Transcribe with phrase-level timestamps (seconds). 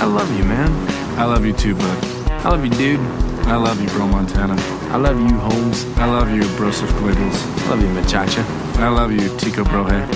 [0.00, 0.70] I love you, man.
[1.18, 2.04] I love you too, bud.
[2.30, 3.00] I love you, dude.
[3.46, 4.56] I love you, Bro Montana.
[4.90, 5.84] I love you, Holmes.
[5.98, 7.66] I love you, Broseph Gliggles.
[7.66, 8.42] I love you, Machacha.
[8.78, 10.08] I love you, Tico Brohe.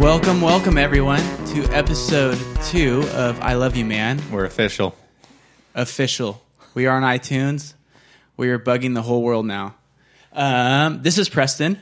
[0.00, 4.22] Welcome, welcome everyone to episode two of I Love You Man.
[4.30, 4.96] We're official.
[5.74, 6.42] Official.
[6.72, 7.74] We are on iTunes.
[8.38, 9.74] We are bugging the whole world now.
[10.32, 11.78] Um, this is Preston.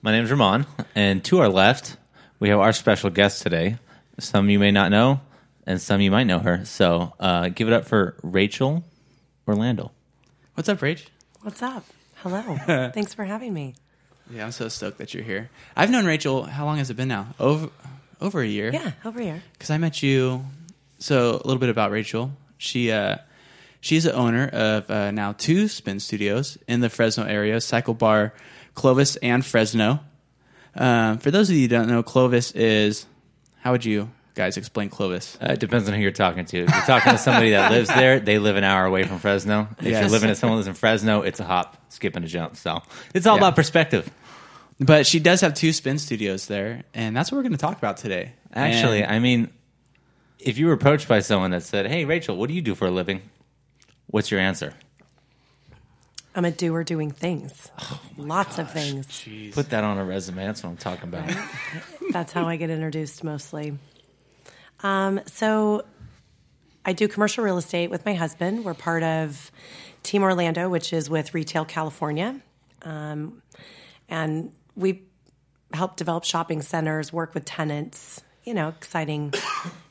[0.00, 0.64] My name's Ramon,
[0.94, 1.96] and to our left,
[2.40, 3.76] we have our special guest today.
[4.18, 5.20] Some you may not know,
[5.66, 6.64] and some you might know her.
[6.64, 8.82] So uh, give it up for Rachel
[9.46, 9.92] Orlando.
[10.54, 11.06] What's up, Rach?
[11.42, 11.84] What's up?
[12.16, 12.42] Hello.
[12.94, 13.74] Thanks for having me.
[14.30, 15.50] Yeah, I'm so stoked that you're here.
[15.76, 16.42] I've known Rachel.
[16.44, 17.28] How long has it been now?
[17.38, 17.68] Over
[18.20, 18.70] over a year.
[18.72, 19.42] Yeah, over a year.
[19.52, 20.44] because I met you.
[20.98, 22.32] So a little bit about Rachel.
[22.58, 23.16] She uh,
[23.80, 28.34] she's the owner of uh, now two spin studios in the Fresno area, Cycle Bar,
[28.74, 30.00] Clovis, and Fresno.
[30.74, 33.06] Um, for those of you who don't know, Clovis is
[33.60, 35.36] how would you guys explain Clovis?
[35.42, 36.58] Uh, it depends on who you're talking to.
[36.64, 39.68] If you're talking to somebody that lives there, they live an hour away from Fresno.
[39.80, 40.00] If Yes.
[40.02, 42.56] you're living at someone lives in Fresno, it's a hop, skip, and a jump.
[42.56, 42.82] So
[43.14, 43.40] it's all Yeah.
[43.42, 44.08] about perspective.
[44.78, 47.76] But she does have two spin studios there, and that's what we're going to talk
[47.76, 48.32] about today.
[48.54, 49.50] Actually, And- I mean,
[50.38, 52.86] if you were approached by someone that said, "Hey, Rachel, what do you do for
[52.86, 53.20] a living?"
[54.06, 54.72] What's your answer?
[56.34, 57.70] I'm a doer doing things.
[58.16, 59.06] Lots of things.
[59.08, 59.52] Jeez.
[59.52, 60.46] Put that on a resume.
[60.46, 61.28] That's what I'm talking about.
[62.12, 63.76] That's how I get introduced mostly.
[64.82, 65.84] Um, so
[66.84, 68.64] I do commercial real estate with my husband.
[68.64, 69.50] We're part of
[70.02, 72.40] Team Orlando, which is with Retail California.
[72.82, 73.42] Um,
[74.08, 75.02] and we
[75.72, 79.34] help develop shopping centers, work with tenants, you know, exciting,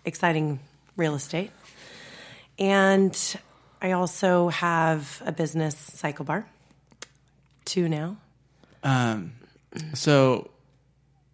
[0.05, 0.59] exciting
[0.97, 1.51] real estate.
[2.57, 3.15] And
[3.81, 6.45] I also have a business cycle bar,
[7.66, 8.17] two now.
[8.83, 9.33] Um,
[9.94, 10.49] So,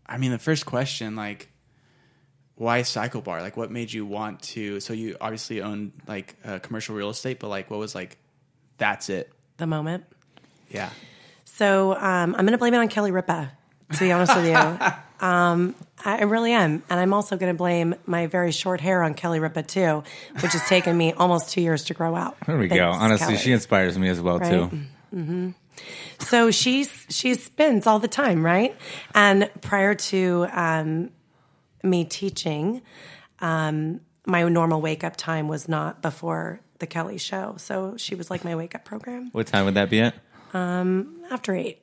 [0.06, 1.50] I mean, the first question, like,
[2.56, 3.42] why Cycle Bar?
[3.42, 4.80] Like, what made you want to?
[4.80, 8.18] So, you obviously own like uh, commercial real estate, but like, what was like,
[8.78, 9.32] that's it?
[9.58, 10.06] The moment.
[10.70, 10.90] Yeah.
[11.46, 13.52] So um, I'm going to blame it on Kelly Ripa,
[13.94, 14.54] to be honest with you.
[15.20, 16.84] Um, I really am.
[16.90, 20.04] And I'm also going to blame my very short hair on Kelly Ripa, too,
[20.42, 22.38] which has taken me almost two years to grow out.
[22.46, 22.90] There we go.
[22.92, 23.38] Honestly, Kelly.
[23.38, 24.70] she inspires me as well Right?
[25.12, 25.54] too.
[26.20, 28.76] So she's she spins all the time, right?
[29.14, 31.10] And prior to um,
[31.84, 32.82] me teaching,
[33.40, 37.56] um, my normal wake up time was not before the Kelly show.
[37.58, 40.16] So she was like my wake up program What time would that be at?
[40.54, 41.82] Um, after eight.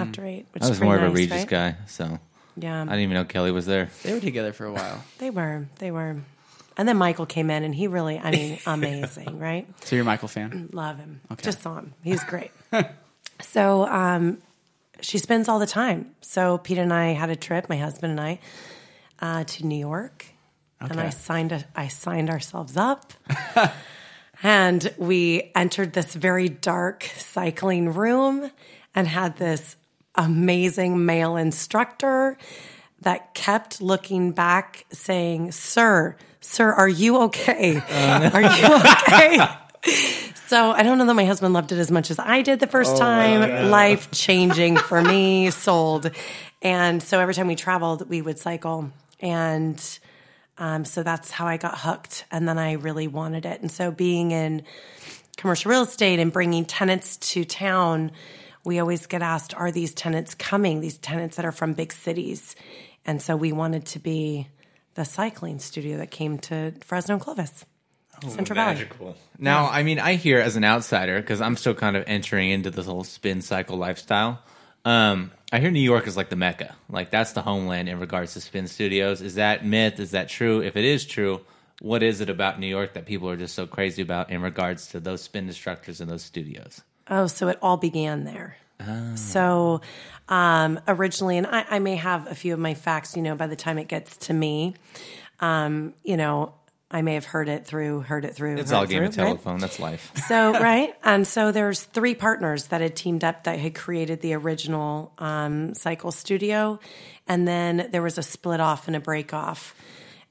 [0.00, 1.48] After eight, which I was more of a Regis right?
[1.48, 2.18] guy, so
[2.60, 3.90] Yeah, I didn't even know Kelly was there.
[4.02, 5.04] They were together for a while.
[5.18, 5.66] They were.
[5.78, 6.16] They were.
[6.76, 9.66] And then Michael came in and he really, I mean, amazing, right?
[9.84, 10.70] So, you're a Michael fan?
[10.72, 11.20] Love him.
[11.42, 11.94] Just saw him.
[12.02, 12.52] He's great.
[13.40, 14.38] so um,
[15.00, 16.12] she spends all the time.
[16.20, 18.38] So Pete and I had a trip, my husband and I,
[19.20, 20.26] uh, to New York.
[20.80, 23.12] And I signed a, I signed ourselves up.
[24.44, 28.52] and we entered this very dark cycling room
[28.94, 29.76] and had this
[30.18, 32.36] amazing male instructor
[33.00, 37.76] that kept looking back saying, Sir, sir, are you okay?
[37.78, 39.46] Are you okay?
[40.48, 42.66] So I don't know that my husband loved it as much as I did the
[42.66, 43.70] first time.
[43.70, 46.10] Life changing for me, sold.
[46.62, 48.90] And so every time we traveled, we would cycle.
[49.20, 49.98] And
[50.56, 52.24] um, so that's how I got hooked.
[52.30, 53.60] And then I really wanted it.
[53.60, 54.62] And so being in
[55.36, 58.10] commercial real estate and bringing tenants to town,
[58.64, 60.80] we always get asked, are these tenants coming?
[60.80, 62.56] These tenants that are from big cities.
[63.04, 64.48] And so we wanted to be
[64.94, 67.64] the cycling studio that came to Fresno and Clovis,
[68.28, 68.74] Central Valley.
[68.74, 69.16] Magical.
[69.38, 72.70] Now, I mean, I hear as an outsider because I'm still kind of entering into
[72.70, 74.42] this whole spin cycle lifestyle.
[74.84, 78.34] Um, I hear New York is like the mecca, like that's the homeland in regards
[78.34, 79.22] to spin studios.
[79.22, 80.00] Is that myth?
[80.00, 80.60] Is that true?
[80.60, 81.40] If it is true,
[81.80, 84.88] what is it about New York that people are just so crazy about in regards
[84.88, 86.82] to those spin instructors and those studios?
[87.10, 88.56] Oh, so it all began there.
[89.16, 89.80] So
[90.28, 93.46] um, originally, and I, I may have a few of my facts, you know, by
[93.46, 94.74] the time it gets to me,
[95.40, 96.54] um, you know,
[96.90, 98.56] I may have heard it through, heard it through.
[98.56, 99.30] It's all game of through, right?
[99.30, 99.58] telephone.
[99.58, 100.10] That's life.
[100.28, 104.34] So right, and so there's three partners that had teamed up that had created the
[104.34, 106.78] original um, Cycle Studio,
[107.26, 109.74] and then there was a split off and a break off,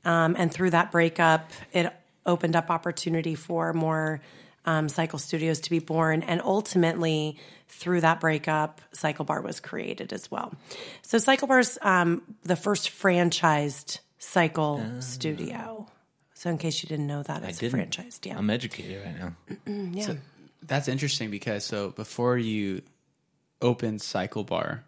[0.04, 1.94] um, and through that breakup, it
[2.26, 4.20] opened up opportunity for more
[4.68, 10.14] um, Cycle Studios to be born, and ultimately through that breakup, Cycle Bar was created
[10.14, 10.54] as well.
[11.02, 15.88] So Cycle Bar's um, the first franchised cycle studio.
[16.34, 17.92] So in case you didn't know that, it's didn't.
[17.92, 18.26] franchised.
[18.26, 19.36] Yeah, I'm educated right now.
[19.66, 20.14] yeah.
[20.62, 22.82] That's interesting because so before you
[23.62, 24.84] opened Cycle Bar,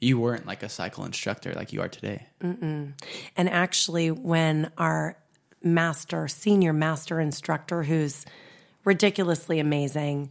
[0.00, 2.26] you weren't like a cycle instructor like you are today.
[2.40, 2.94] And
[3.38, 5.16] actually, when our
[5.62, 8.26] master, senior master instructor, who's
[8.84, 10.30] ridiculously amazing,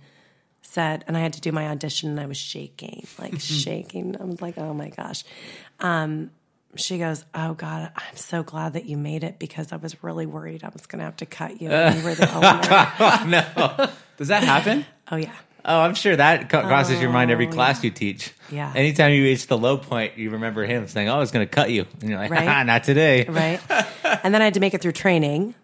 [0.61, 4.15] said, and I had to do my audition and I was shaking, like shaking.
[4.19, 5.23] I was like, oh my gosh.
[5.79, 6.31] Um,
[6.75, 10.25] she goes, Oh God, I'm so glad that you made it because I was really
[10.25, 11.69] worried I was going to have to cut you.
[11.69, 13.91] And you were the opener.
[14.17, 14.85] Does that happen?
[15.11, 15.33] oh, yeah.
[15.65, 18.33] Oh, I'm sure that co- crosses your mind every class you teach.
[18.51, 18.73] Yeah.
[18.75, 21.49] Anytime you reach the low point, you remember him saying, "Oh, I was going to
[21.49, 22.45] cut you," and you're like, Right.
[22.49, 23.61] "Ah, "Not today." Right.
[24.25, 25.55] and then I had to make it through training.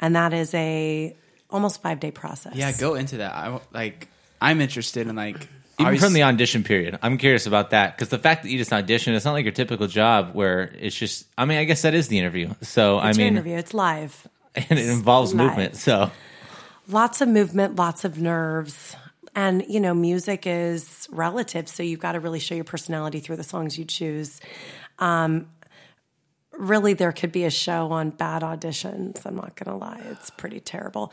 [0.00, 1.14] And that is a
[1.50, 2.54] almost five day process.
[2.56, 3.32] Yeah, go into that.
[3.34, 4.08] I like.
[4.40, 5.36] I'm interested in like
[5.78, 8.58] Even obvious- from the audition period, I'm curious about that because the fact that you
[8.58, 11.26] just audition, it's not like your typical job where it's just.
[11.38, 12.52] I mean, I guess that is the interview.
[12.62, 13.56] So I It's your mean, interview.
[13.56, 14.26] It's live.
[14.54, 15.48] and it involves live.
[15.48, 15.76] movement.
[15.76, 16.10] So
[16.88, 18.96] lots of movement, lots of nerves.
[19.34, 21.68] And, you know, music is relative.
[21.68, 24.40] So you've got to really show your personality through the songs you choose.
[24.98, 25.46] Um,
[26.58, 29.24] really, there could be a show on bad auditions.
[29.24, 30.00] I'm not going to lie.
[30.10, 31.12] It's pretty terrible.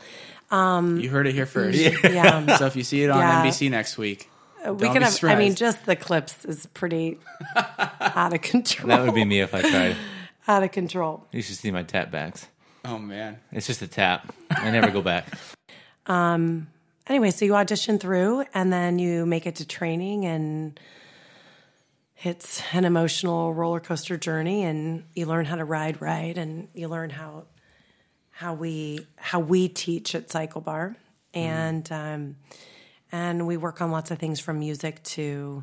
[0.50, 1.78] you heard it here first.
[2.04, 2.56] Yeah.
[2.56, 3.44] So if you see it on Yeah.
[3.44, 4.30] NBC next week,
[4.64, 7.18] we don't could be have, I mean, just the clips is pretty
[8.00, 8.88] out of control.
[8.88, 9.96] that would be me if I tried.
[10.48, 11.26] out of control.
[11.32, 12.46] You should see my tap backs.
[12.84, 14.32] oh man, It's just a tap.
[14.50, 15.26] I never go back.
[16.06, 16.68] Um,
[17.06, 20.78] anyway, so you audition through and then you make it to training and
[22.24, 26.88] it's an emotional roller coaster journey and you learn how to ride right and you
[26.88, 27.44] learn how
[28.30, 30.96] how we how we teach at Cycle Bar
[31.34, 32.36] and um,
[33.12, 35.62] and we work on lots of things from music to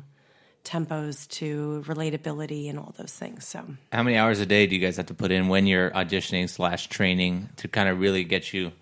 [0.64, 3.46] tempos to relatability and all those things.
[3.46, 5.90] So How many hours a day do you guys have to put in when you're
[5.90, 8.72] auditioning slash training to kind of really get you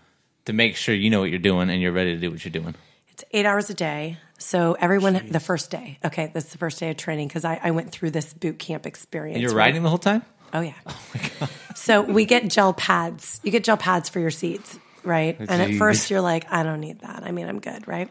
[0.45, 2.53] to make sure you know what you're doing and you're ready to do what you're
[2.53, 2.75] doing?
[3.21, 4.17] It's eight hours a day.
[4.39, 5.99] So everyone, the first day.
[6.03, 8.59] Okay, this is the first day of training because I, I went through this boot
[8.59, 9.37] camp experience.
[9.37, 9.67] And you're right?
[9.67, 10.23] riding the whole time?
[10.55, 10.73] Oh yeah.
[10.87, 13.39] Oh, so we get gel pads.
[13.45, 15.37] You get gel pads for your seats, right?
[15.39, 17.23] Oh, and at first you're like, I don't need that.
[17.23, 18.11] I mean, I'm good, right?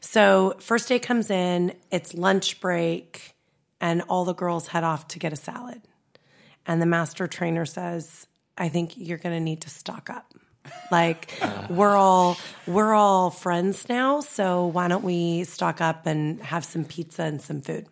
[0.00, 3.34] So first day comes in, it's lunch break,
[3.80, 5.80] and all the girls head off to get a salad.
[6.66, 8.26] And the master trainer says,
[8.58, 10.34] I think you're going to need to stock up.
[10.90, 11.32] Like
[11.70, 12.36] we're all
[12.66, 17.40] we're all friends now, so why don't we stock up and have some pizza and
[17.40, 17.86] some food?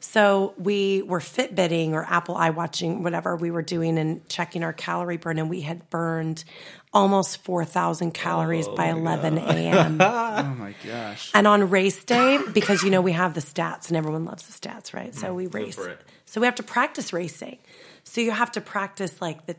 [0.00, 4.72] So we were Fitbitting or Apple Eye watching, whatever we were doing and checking our
[4.72, 6.44] calorie burn, and we had burned
[6.92, 9.98] almost 4,000 calories by 11 a.m.
[10.00, 13.96] oh my gosh, and on race day, because you know we have the stats and
[13.96, 15.14] everyone loves the stats, right?
[15.14, 15.78] So we race.
[16.26, 17.58] So we have to practice racing.
[18.04, 19.56] So you have to practice like the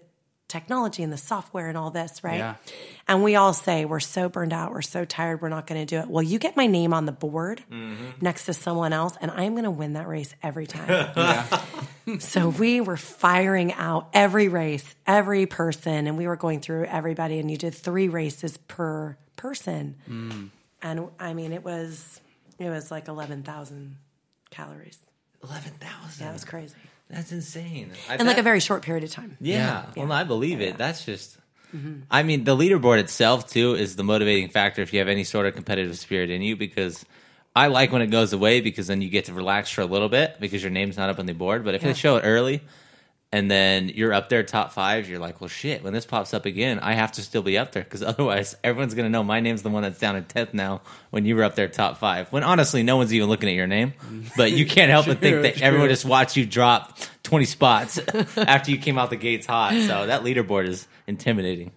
[0.52, 2.38] technology and the software and all this, right?
[2.38, 2.56] Yeah.
[3.08, 5.86] And we all say we're so burned out, we're so tired, we're not going to
[5.86, 6.10] do it.
[6.10, 8.06] Well, you get my name on the board mm-hmm.
[8.20, 11.50] next to someone else, and I am going to win that race every time.
[12.20, 17.40] so we were firing out every race, every person, and we were going through everybody.
[17.40, 20.50] And you did three races per person, mm.
[20.82, 22.20] and I mean it was
[22.60, 23.96] it was like eleven thousand
[24.50, 25.00] calories.
[25.44, 26.24] 11,000.
[26.24, 26.76] Yeah, it was crazy
[27.12, 27.92] That's insane.
[28.10, 29.38] I, in like that- a very short period of time.
[29.42, 29.86] Yeah.
[29.96, 30.04] Yeah.
[30.04, 30.78] Well, I believe it.
[30.78, 31.38] That's just.
[31.76, 32.02] Mm-hmm.
[32.12, 35.46] I mean, the leaderboard itself too is the motivating factor if you have any sort
[35.46, 36.56] of competitive spirit in you.
[36.58, 37.06] Because
[37.56, 40.10] I like when it goes away because then you get to relax for a little
[40.10, 41.64] bit because your name's not up on the board.
[41.64, 41.90] But if Yeah.
[41.90, 42.62] they show it early
[43.34, 45.84] and then you're up there top five, you're like, well, shit.
[45.84, 48.94] When this pops up again, I have to still be up there because otherwise, everyone's
[48.94, 50.82] gonna know my name's the one that's down in tenth now.
[51.12, 53.68] When you were up there top five, when honestly, no one's even looking at your
[53.68, 53.94] name,
[54.38, 57.98] but you can't help but think that everyone just watched you drop 20 spots
[58.38, 59.74] after you came out the gates hot.
[59.74, 61.72] So that leaderboard is intimidating.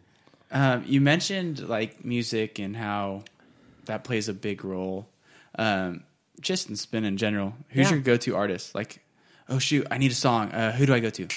[0.50, 3.22] um, you mentioned like music and how
[3.84, 5.06] that plays a big role,
[5.58, 6.02] um,
[6.40, 7.54] just in spin in general.
[7.68, 7.94] Who's Yeah.
[7.96, 8.74] your go-to artist?
[8.74, 9.00] Like,
[9.48, 10.50] oh shoot, I need a song.
[10.52, 11.28] Uh, who do I go to?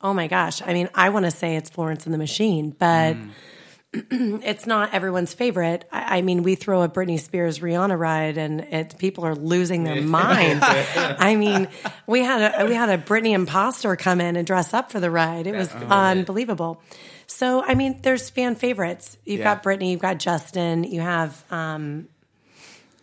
[0.00, 0.62] Oh my gosh.
[0.62, 3.16] I mean, I want to say it's Florence and the Machine, but
[3.92, 5.84] it's not everyone's favorite.
[5.92, 9.84] I, I mean, we throw a Britney Spears Rihanna ride and it, people are losing
[9.84, 10.64] their minds.
[10.66, 11.68] I mean,
[12.08, 15.10] we had a we had a Britney imposter come in and dress up for the
[15.10, 15.46] ride.
[15.46, 16.82] It was unbelievable.
[17.28, 19.16] So, I mean, there's fan favorites.
[19.24, 19.54] You've Yeah.
[19.54, 22.08] got Britney, you've got Justin, you have um,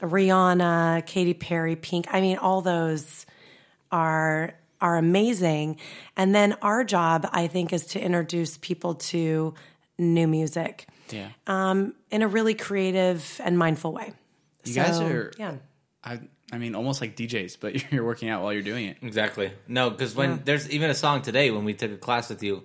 [0.01, 2.07] Rihanna, Katy Perry, Pink.
[2.11, 3.25] I mean, all those
[3.91, 5.77] are are amazing.
[6.15, 9.53] And then our job, I think, is to introduce people to
[9.97, 14.13] new music Yeah, um, in a really creative and mindful way.
[14.63, 15.31] you guys are.
[15.37, 15.55] yeah.
[16.01, 16.21] I,
[16.53, 18.97] I mean, almost like DJs, but you're working out while you're doing it.
[19.01, 19.51] Exactly.
[19.67, 22.63] No, because when there's even a song today when we took a class with you,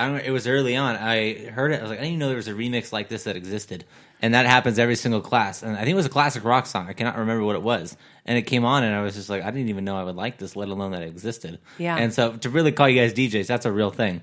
[0.00, 0.20] I don't.
[0.20, 0.96] It was early on.
[0.96, 1.80] I heard it.
[1.80, 3.84] I was like, I didn't even know there was a remix like this that existed,
[4.22, 5.62] and that happens every single class.
[5.62, 6.88] And I think it was a classic rock song.
[6.88, 9.42] I cannot remember what it was, and it came on, and I was just like,
[9.42, 11.58] I didn't even know I would like this, let alone that it existed.
[11.78, 11.96] Yeah.
[11.96, 14.22] And so to really call you guys DJs, that's a real thing.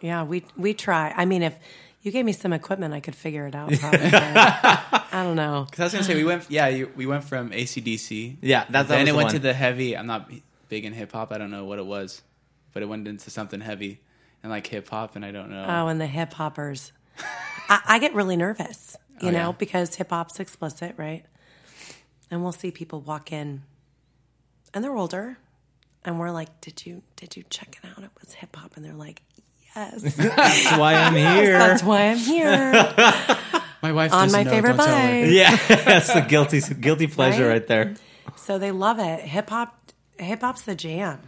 [0.00, 1.14] Yeah, we we try.
[1.16, 1.56] I mean, if
[2.02, 3.72] you gave me some equipment, I could figure it out.
[3.78, 4.00] Probably.
[4.02, 5.66] I don't know.
[5.70, 8.36] Because I was gonna say we went, yeah, you, we went from ACDC.
[8.42, 9.34] Yeah, that's that then was it the went one.
[9.34, 9.96] to the heavy.
[9.96, 10.30] I'm not
[10.68, 11.32] big in hip hop.
[11.32, 12.22] I don't know what it was,
[12.72, 14.00] but it went into something heavy
[14.44, 15.64] and like hip hop, and I don't know.
[15.68, 16.92] Oh, and the hip hoppers.
[17.68, 19.52] I, I get really nervous, you Oh, know, yeah.
[19.52, 21.24] because hip hop's explicit, right?
[22.30, 23.62] And we'll see people walk in,
[24.72, 25.38] and they're older,
[26.04, 28.04] and we're like, "Did you did you check it out?
[28.04, 29.22] It was hip hop," and they're like,
[29.74, 31.58] "Yes, That's why I'm here.
[31.58, 32.72] that's why I'm here
[33.82, 35.22] my wife on my know, favorite don't tell her.
[35.24, 37.52] bike." yeah, that's the guilty guilty pleasure Right?
[37.54, 37.94] right there.
[38.36, 39.20] So they love it.
[39.20, 41.20] Hip hop, hip hop's the jam.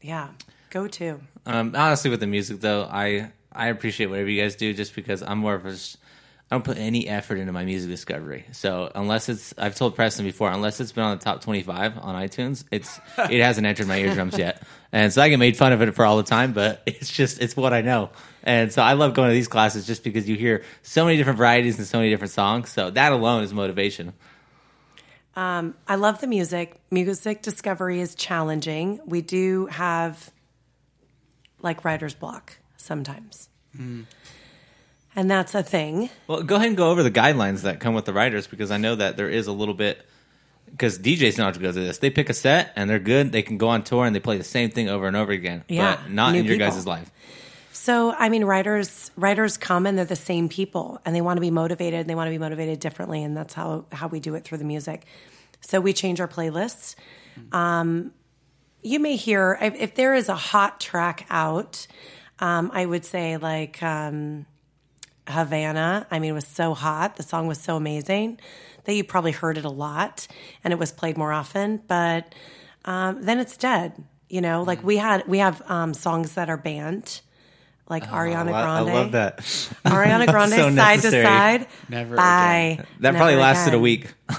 [0.00, 0.30] Yeah,
[0.70, 1.20] go to.
[1.46, 5.22] Um, honestly, with the music though, I I appreciate whatever you guys do, just because
[5.22, 5.74] I'm more of a
[6.48, 8.44] I don't put any effort into my music discovery.
[8.52, 12.14] So unless it's, I've told Preston before, unless it's been on the top 25 on
[12.14, 14.62] iTunes, it's it hasn't entered my eardrums yet,
[14.92, 16.52] and so I get made fun of it for all the time.
[16.52, 18.10] But it's just it's what I know,
[18.42, 21.38] and so I love going to these classes just because you hear so many different
[21.38, 22.70] varieties and so many different songs.
[22.70, 24.12] So that alone is motivation.
[25.86, 26.80] I love the music.
[26.90, 29.00] Music discovery is challenging.
[29.04, 30.30] We do have
[31.66, 33.50] like writer's block sometimes.
[33.78, 36.08] And that's a thing.
[36.26, 38.78] Well, go ahead and go over the guidelines that come with the writers because I
[38.78, 40.06] know that there is a little bit
[40.70, 41.98] because DJs know how to go through this.
[41.98, 43.32] They pick a set and they're good.
[43.32, 45.64] They can go on tour and they play the same thing over and over again.
[45.68, 46.70] Yeah, but not in your people.
[46.70, 47.10] guys' life.
[47.72, 51.40] So, I mean, writers writers come and they're the same people, and they want to
[51.40, 52.00] be motivated.
[52.00, 54.58] And they want to be motivated differently, and that's how how we do it through
[54.58, 55.06] the music.
[55.60, 56.94] So we change our playlists.
[57.52, 58.12] Um,
[58.86, 61.86] you may hear if, if there is a hot track out.
[62.38, 64.46] Um, I would say like um,
[65.26, 66.06] Havana.
[66.10, 67.16] I mean, it was so hot.
[67.16, 68.38] The song was so amazing
[68.84, 70.28] that you probably heard it a lot,
[70.62, 71.82] and it was played more often.
[71.88, 72.34] But
[72.84, 73.92] um, then it's dead.
[74.28, 77.20] You know, like we had we have um, songs that are banned,
[77.88, 78.56] like Ariana Grande.
[78.56, 79.38] I love that.
[79.84, 81.22] Ariana Grande so side necessary.
[81.22, 81.66] to side.
[81.88, 82.76] Never Bye.
[82.78, 84.12] That Never probably lasted a week.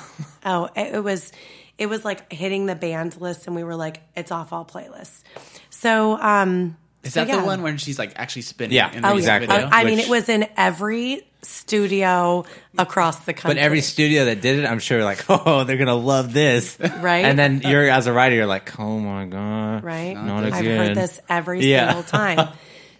[0.49, 1.33] Oh, it, it was
[1.77, 5.21] it was like hitting the banned list, and we were like, it's off all playlists.
[5.69, 7.39] So, um, Is so that yeah.
[7.41, 8.75] the one when she's like actually spinning?
[8.75, 8.91] Yeah.
[8.93, 9.47] in the Oh, music exactly.
[9.55, 9.69] video?
[9.71, 12.45] I, I mean, it was in every studio
[12.77, 13.55] across the country.
[13.55, 17.25] But every studio that did it, I'm sure, like, oh, they're gonna love this, Right.
[17.25, 20.13] And then you're as a writer, you're like, oh my god, right?
[20.15, 20.87] Not I've again.
[20.87, 21.87] heard this every Yeah.
[21.93, 22.49] single time.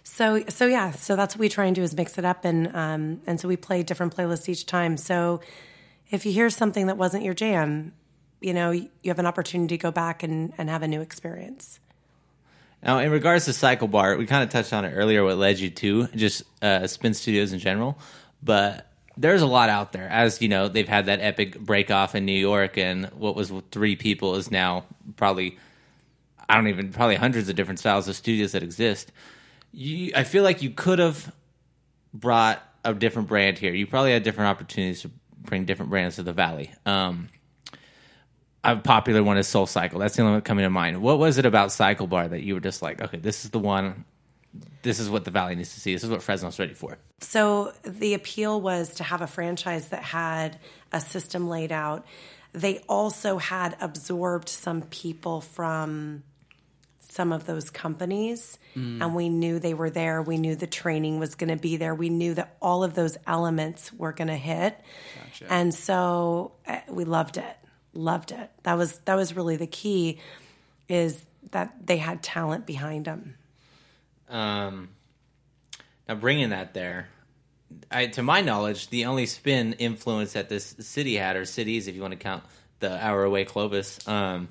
[0.04, 2.74] So so yeah, so that's what we try and do is mix it up and
[2.74, 4.96] um and so we play different playlists each time.
[4.96, 5.40] So
[6.10, 7.92] if you hear something that wasn't your jam,
[8.40, 11.80] you know, you have an opportunity to go back and, and have a new experience.
[12.82, 15.24] Now, in regards to Cycle Bar, we kind of touched on it earlier.
[15.24, 17.98] What led you to just uh, Spin Studios in general,
[18.42, 20.08] but there's a lot out there.
[20.08, 23.52] As you know, they've had that epic break off in New York, and what was
[23.72, 24.84] three people is now
[25.16, 25.58] probably
[26.48, 29.12] I don't even probably hundreds of different styles of studios that exist.
[29.72, 31.32] You, I feel like you could have
[32.14, 33.74] brought a different brand here.
[33.74, 35.10] You probably had different opportunities to
[35.42, 36.72] bring different brands to the Valley.
[36.86, 37.28] Um,
[38.72, 40.00] a popular one is Soul Cycle.
[40.00, 41.00] That's the only one coming to mind.
[41.02, 43.58] What was it about Cycle Bar that you were just like, okay, this is the
[43.58, 44.04] one.
[44.82, 45.92] This is what the Valley needs to see.
[45.92, 46.98] This is what Fresno's ready for.
[47.20, 50.58] So the appeal was to have a franchise that had
[50.92, 52.06] a system laid out.
[52.52, 56.22] They also had absorbed some people from
[57.00, 58.58] some of those companies,
[59.02, 60.22] and we knew they were there.
[60.22, 61.94] We knew the training was going to be there.
[61.94, 64.78] We knew that all of those elements were going to hit,
[65.50, 67.57] and so uh, we loved it.
[67.94, 68.50] Loved it.
[68.62, 70.20] That was that was really the key,
[70.88, 73.36] is that they had talent behind them.
[74.28, 74.90] Um,
[76.08, 77.08] now, bringing that there,
[77.90, 81.94] I, to my knowledge, the only spin influence that this city had, or cities, if
[81.94, 82.44] you want to count
[82.80, 84.48] the hour away Clovis, um,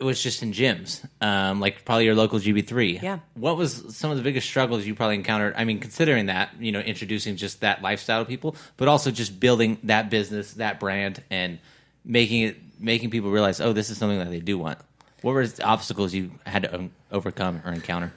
[0.00, 3.02] was just in gyms, um, like probably your local GB3.
[3.02, 3.18] Yeah.
[3.34, 5.54] What was some of the biggest struggles you probably encountered?
[5.56, 9.40] I mean, considering that, you know, introducing just that lifestyle to people, but also just
[9.40, 11.58] building that business, that brand, and
[12.04, 14.78] making it, making people realize, oh, this is something that they do want.
[15.22, 18.12] What were the obstacles you had to um, overcome or encounter?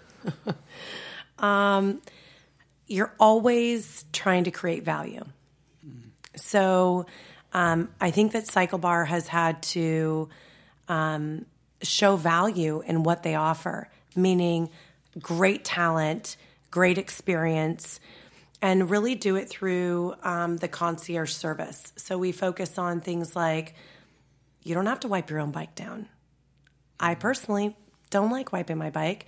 [1.39, 2.01] um,
[2.88, 5.25] you're always trying to create value.
[6.35, 7.07] So
[7.53, 10.29] um, I think that Cycle Bar has had to
[10.88, 11.45] um,
[11.83, 14.69] show value in what they offer, meaning
[15.19, 16.38] great talent,
[16.69, 18.00] great experience,
[18.61, 21.91] and really do it through um, the concierge service.
[21.95, 23.75] So we focus on things like
[24.63, 26.07] you don't have to wipe your own bike down.
[27.00, 27.75] I personally
[28.11, 29.25] don't like wiping my bike.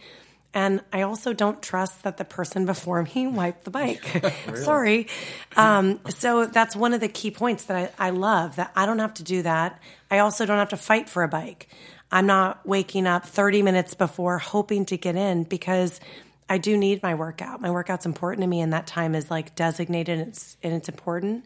[0.53, 4.05] And I also don't trust that the person before me wiped the bike.
[4.55, 5.07] Sorry.
[5.55, 9.00] Um, so that's one of the key points that I, I love that I don't
[9.00, 9.81] have to do that.
[10.12, 11.69] I also don't have to fight for a bike.
[12.12, 16.00] I'm not waking up 30 minutes before hoping to get in because
[16.48, 17.62] I do need my workout.
[17.62, 20.89] My workout's important to me, and that time is like designated and it's, and it's
[20.89, 21.45] important.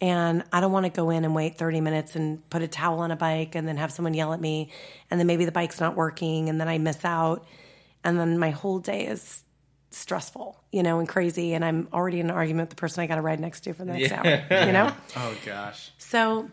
[0.00, 3.00] And I don't want to go in and wait 30 minutes and put a towel
[3.00, 4.70] on a bike and then have someone yell at me.
[5.10, 7.46] And then maybe the bike's not working and then I miss out.
[8.04, 9.44] And then my whole day is
[9.90, 11.54] stressful, you know, and crazy.
[11.54, 13.72] And I'm already in an argument with the person I got to ride next to
[13.74, 14.92] for the next hour, you know?
[15.16, 15.90] Oh gosh.
[15.98, 16.50] So,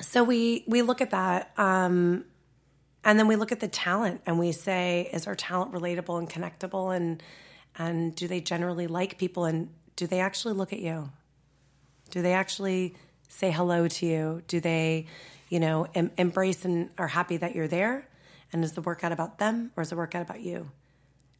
[0.00, 2.24] so we we look at that, um,
[3.04, 6.28] and then we look at the talent, and we say, is our talent relatable and
[6.28, 7.22] connectable, and
[7.78, 11.10] and do they generally like people, and do they actually look at you?
[12.10, 12.94] Do they actually
[13.28, 14.42] say hello to you?
[14.48, 15.06] Do they,
[15.48, 18.06] you know, em- embrace and are happy that you're there?
[18.52, 20.70] And is the workout about them, or is the workout about you?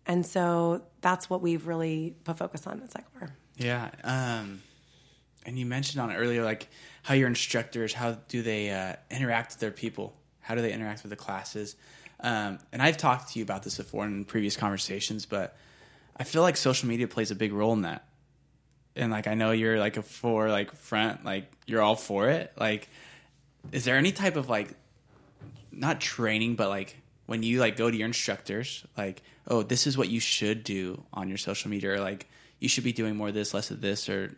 [0.07, 3.31] And so that's what we've really put focus on at Cyclebar.
[3.57, 3.90] Yeah.
[4.02, 4.62] Um,
[5.45, 6.69] and you mentioned on it earlier, like
[7.02, 10.14] how your instructors, how do they uh, interact with their people?
[10.40, 11.76] How do they interact with the classes?
[12.21, 15.57] Um, and I've talked to you about this before in previous conversations, but
[16.17, 18.05] I feel like social media plays a big role in that.
[18.97, 22.52] And like I know you're like a for like front, like you're all for it.
[22.59, 22.88] Like,
[23.73, 24.75] is there any type of like
[25.71, 26.97] not training, but like
[27.31, 31.01] when you like go to your instructors, like, oh, this is what you should do
[31.15, 33.81] on your social media, or like you should be doing more of this, less of
[33.81, 34.35] this, or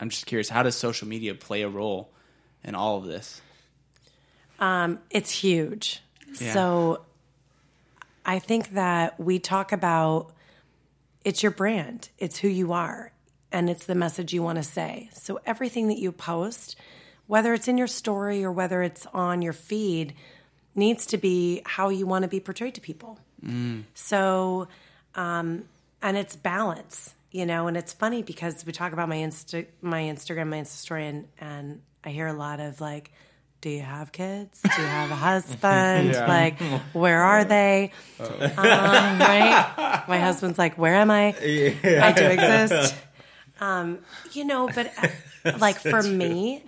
[0.00, 2.10] I'm just curious, how does social media play a role
[2.64, 3.40] in all of this?
[4.58, 6.02] Um, It's huge.
[6.40, 6.52] Yeah.
[6.52, 7.02] So
[8.26, 10.32] I think that we talk about
[11.24, 13.12] it's your brand, it's who you are,
[13.52, 15.10] and it's the message you want to say.
[15.12, 16.74] So everything that you post,
[17.28, 20.14] whether it's in your story or whether it's on your feed,
[20.74, 23.18] needs to be how you want to be portrayed to people.
[23.94, 24.68] So,
[25.14, 25.64] um,
[26.00, 30.02] and it's balance, you know, and it's funny because we talk about my Insta, my
[30.02, 33.10] Instagram, my Insta story, and, and I hear a lot of like,
[33.60, 34.60] do you have kids?
[34.62, 36.14] Do you have a husband?
[36.28, 36.60] Like,
[36.92, 37.92] where are they?
[38.18, 38.38] Um,
[39.20, 40.04] right?
[40.08, 41.28] My husband's like, where am I?
[41.28, 42.94] I do exist.
[43.60, 43.98] Um,
[44.32, 44.92] you know, but
[45.44, 46.64] uh, like for me,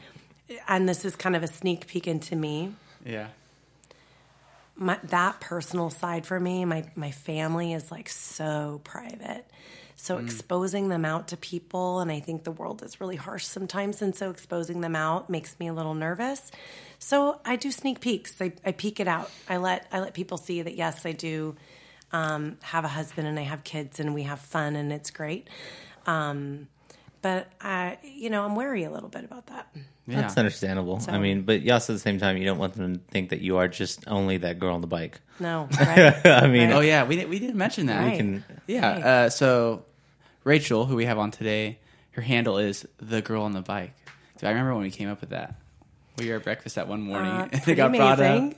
[0.69, 2.75] and this is kind of a sneak peek into me,
[3.05, 3.29] Yeah.
[4.77, 9.47] My, that personal side for me, my my family is like so private.
[9.97, 14.03] So exposing them out to people, and I think the world is really harsh sometimes,
[14.03, 16.51] and so exposing them out makes me a little nervous.
[16.99, 18.41] So I do sneak peeks.
[18.41, 19.31] I, I peek it out.
[19.49, 21.55] I let I let people see that yes, I do
[22.13, 25.49] um, have a husband and I have kids, and we have fun, and it's great.
[26.07, 26.69] Um,
[27.23, 29.75] but I, you know, I'm wary a little bit about that.
[30.07, 30.21] Yeah.
[30.21, 31.01] That's understandable.
[31.09, 33.31] I mean, but you also at the same time, you don't want them to think
[33.31, 35.19] that you are just only that girl on the bike.
[35.41, 36.27] No, right?
[36.27, 38.05] I mean, Oh yeah, we we didn't mention that.
[38.05, 38.17] Right.
[38.19, 38.93] can- Yeah.
[38.93, 39.03] Right.
[39.03, 39.85] Uh, so
[40.45, 41.79] Rachel, who we have on today,
[42.13, 43.95] her handle is the girl on the bike.
[44.39, 45.55] Do I remember when we came up with that?
[46.19, 48.55] We were at breakfast that one morning, Uh, and it pretty got brought up, amazing.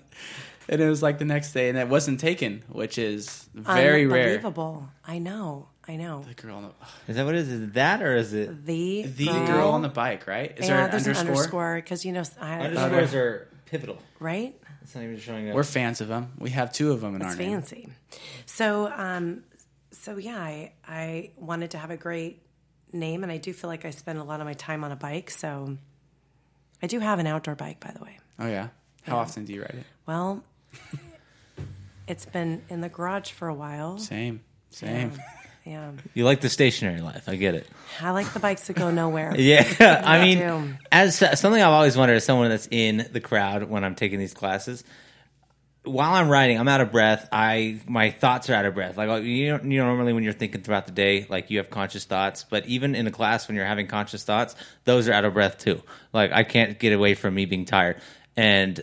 [0.68, 4.22] And it was like the next day, and it wasn't taken, which is very rare.
[4.37, 4.88] Unbelievable.
[5.07, 5.68] I know.
[5.88, 6.24] I know.
[6.26, 6.70] The girl on the
[7.07, 7.48] is that what it is?
[7.48, 10.52] Is it that or is it The the girl on the bike, right?
[10.59, 11.76] Is yeah, there an there's underscore?
[11.76, 13.98] because you know, I, underscores are pivotal?
[14.18, 14.61] right?
[14.83, 15.55] It's not even showing up.
[15.55, 16.33] We're fans of them.
[16.38, 17.50] We have two of them in It's our name.
[17.61, 17.88] fancy.
[18.46, 19.42] So, um,
[19.92, 22.42] so yeah, I, I wanted to have a great
[22.92, 24.96] name, and I do feel like I spend a lot of my time on a
[24.96, 25.31] bike.
[25.31, 25.76] So,
[26.83, 28.18] I do have an outdoor bike, by the way.
[28.38, 28.68] Oh yeah.
[29.02, 29.87] How often do you ride it?
[30.07, 30.42] Well,
[32.07, 33.99] it's been in the garage for a while.
[33.99, 34.41] Same.
[34.71, 35.12] Same.
[35.67, 37.29] Yeah, you like the stationary life.
[37.29, 37.67] I get it.
[38.01, 39.35] I like the bikes that go nowhere.
[39.37, 40.75] Yeah, I mean, do.
[40.93, 44.33] as something I've always wondered as someone that's in the crowd when I'm taking these
[44.33, 44.85] classes,
[45.87, 47.29] while I'm riding, I'm out of breath.
[47.33, 48.97] I my thoughts are out of breath.
[48.97, 51.71] Like you know, you know, normally when you're thinking throughout the day, like you have
[51.71, 55.25] conscious thoughts, but even in a class when you're having conscious thoughts, those are out
[55.25, 55.83] of breath too.
[56.12, 58.01] Like I can't get away from me being tired,
[58.37, 58.81] and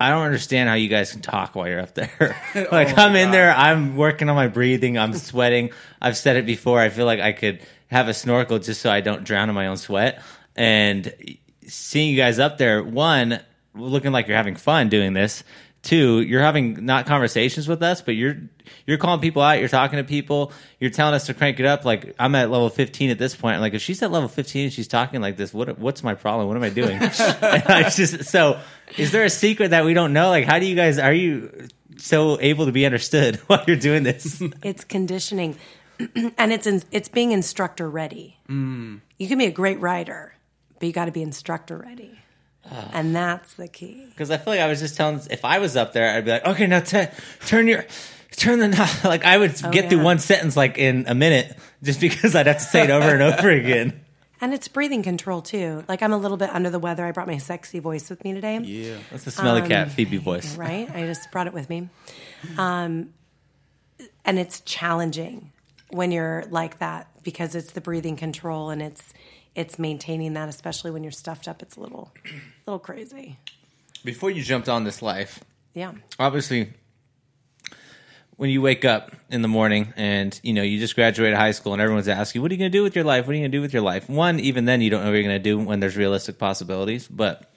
[0.00, 2.36] I don't understand how you guys can talk while you're up there.
[2.54, 5.70] Oh like I'm in there, I'm working on my breathing, I'm sweating.
[6.00, 6.80] I've said it before.
[6.80, 9.66] I feel like I could have a snorkel just so I don't drown in my
[9.66, 10.22] own sweat.
[10.54, 11.12] And
[11.66, 13.40] seeing you guys up there, one
[13.74, 15.44] looking like you're having fun doing this.
[15.82, 18.36] Two, you're having not conversations with us, but you're
[18.84, 19.60] you're calling people out.
[19.60, 20.52] You're talking to people.
[20.80, 21.84] You're telling us to crank it up.
[21.84, 23.54] Like I'm at level 15 at this point.
[23.54, 26.14] I'm like if she's at level 15 and she's talking like this, what what's my
[26.14, 26.48] problem?
[26.48, 26.98] What am I doing?
[26.98, 28.60] And I just so
[28.96, 30.28] is there a secret that we don't know?
[30.30, 34.02] Like how do you guys are you so able to be understood while you're doing
[34.02, 34.42] this?
[34.62, 35.56] It's conditioning,
[36.36, 38.38] and it's in, it's being instructor ready.
[38.48, 39.00] Mm.
[39.18, 40.34] You can be a great writer,
[40.78, 42.18] but you got to be instructor ready,
[42.92, 44.04] and that's the key.
[44.10, 46.30] Because I feel like I was just telling, if I was up there, I'd be
[46.32, 47.06] like, okay, now t-
[47.46, 47.84] turn your
[48.36, 48.88] turn the knob.
[49.04, 52.46] Like I would Oh, get through one sentence like in a minute just because I'd
[52.46, 54.00] have to say it over and over again.
[54.40, 55.82] And it's breathing control too.
[55.88, 57.04] Like I'm a little bit under the weather.
[57.04, 58.58] I brought my sexy voice with me today.
[58.60, 58.96] Yeah.
[59.10, 60.56] That's the smelly Um, cat Phoebe voice.
[60.58, 60.88] right?
[60.94, 61.88] I just brought it with me.
[62.56, 63.10] Um,
[64.24, 65.52] and it's challenging
[65.90, 69.12] when you're like that because it's the breathing control and it's
[69.54, 71.62] it's maintaining that, especially when you're stuffed up.
[71.62, 72.12] It's a little
[72.66, 73.38] little crazy.
[74.04, 75.42] Before you jumped on this life,
[75.74, 75.92] Yeah.
[76.18, 76.72] obviously
[78.36, 81.72] when you wake up in the morning and you know you just graduated high school
[81.72, 83.34] and everyone's asking you what are you going to do with your life what are
[83.34, 85.24] you going to do with your life one even then you don't know what you're
[85.24, 87.50] going to do when there's realistic possibilities but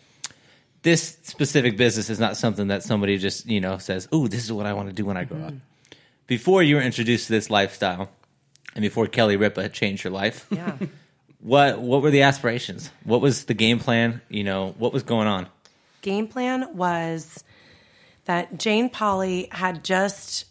[0.81, 4.51] this specific business is not something that somebody just you know says oh this is
[4.51, 5.57] what i want to do when i grow up mm-hmm.
[6.25, 8.09] before you were introduced to this lifestyle
[8.73, 10.77] and before kelly ripa changed your life Yeah.
[11.41, 12.91] what what were the aspirations?
[13.03, 14.21] What was the game plan?
[14.29, 15.47] You know what was going on?
[16.01, 17.43] Game plan was
[18.25, 20.45] that Jane Pauley had just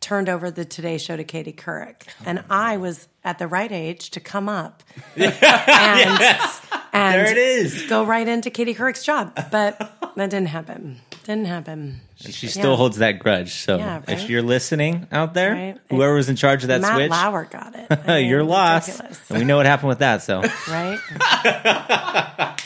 [0.00, 4.10] turned over the Today Show to Katie Couric, and I was at the right age
[4.10, 4.82] to come up
[5.16, 7.86] and, and there it is.
[7.88, 9.34] go right into Katie Couric's job.
[9.50, 11.00] But that didn't happen.
[11.24, 12.00] Didn't happen.
[12.16, 12.76] She still Yeah.
[12.76, 13.54] holds that grudge.
[13.54, 15.76] So Yeah, if you're listening out there, Right.
[15.90, 17.86] whoever was in charge of that Matt switch, Lauer got it.
[18.06, 18.88] I mean, you're lost.
[18.88, 20.22] ridiculous, And we know what happened with that.
[20.22, 20.98] So right?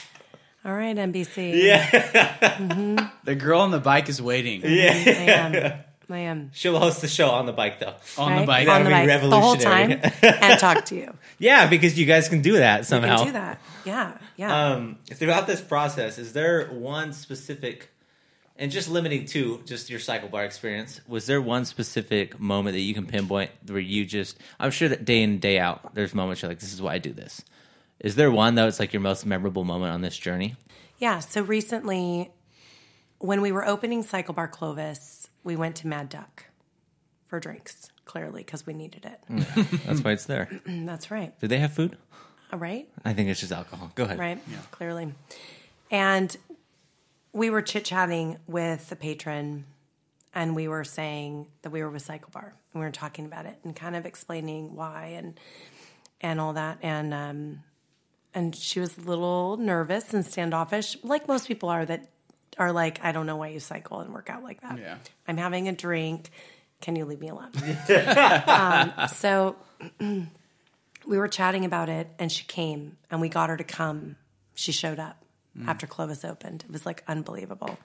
[0.64, 1.62] All right, NBC.
[1.64, 5.72] Yeah, The girl on the bike is waiting Yeah, I am.
[6.10, 6.50] I am.
[6.54, 7.94] she'll host the show on the bike, though.
[8.18, 8.40] on right?
[8.40, 8.68] the bike.
[8.68, 10.38] on the That'd bike be the whole time revolutionary.
[10.42, 11.14] and talk to you.
[11.38, 13.16] Yeah, because you guys can do that You somehow.
[13.18, 13.60] can do that.
[13.84, 14.66] Yeah, yeah.
[14.72, 17.90] Um, throughout this process, is there one specific,
[18.58, 22.80] and just limiting to just your cycle bar experience, was there one specific moment that
[22.80, 26.42] you can pinpoint where you just, I'm sure that day in, day out, there's moments
[26.42, 27.42] you're like, this is why I do this.
[28.00, 28.66] Is there one though?
[28.66, 30.56] It's like your most memorable moment on this journey.
[30.98, 32.30] Yeah, so recently,
[33.18, 36.46] when we were opening Cycle Bar Clovis, we went to Mad Duck
[37.28, 39.20] for drinks, clearly, because we needed it.
[39.30, 39.84] Mm.
[39.86, 40.48] That's why it's there.
[40.66, 41.38] That's right.
[41.40, 41.96] Do they have food?
[42.52, 43.92] All right, I think it's just alcohol.
[43.94, 44.18] Go ahead.
[44.18, 44.56] right, Yeah.
[44.70, 45.12] clearly.
[45.90, 46.34] And
[47.38, 49.64] we were chit chatting with the patron,
[50.34, 53.46] and we were saying that we were with Cycle Bar, and we were talking about
[53.46, 55.38] it and kind of explaining why and
[56.20, 57.62] and all that, and um,
[58.34, 62.08] and she was a little nervous and standoffish, like most people are that
[62.58, 64.78] are like, I don't know why you cycle and work out like that.
[64.78, 64.96] Yeah.
[65.28, 66.30] I'm having a drink.
[66.80, 67.52] Can you leave me alone?
[68.46, 69.56] um, so
[70.00, 74.16] we were chatting about it, and she came, and we got her to come.
[74.54, 75.24] She showed up
[75.66, 76.64] after Clovis opened.
[76.66, 77.78] It was like unbelievable.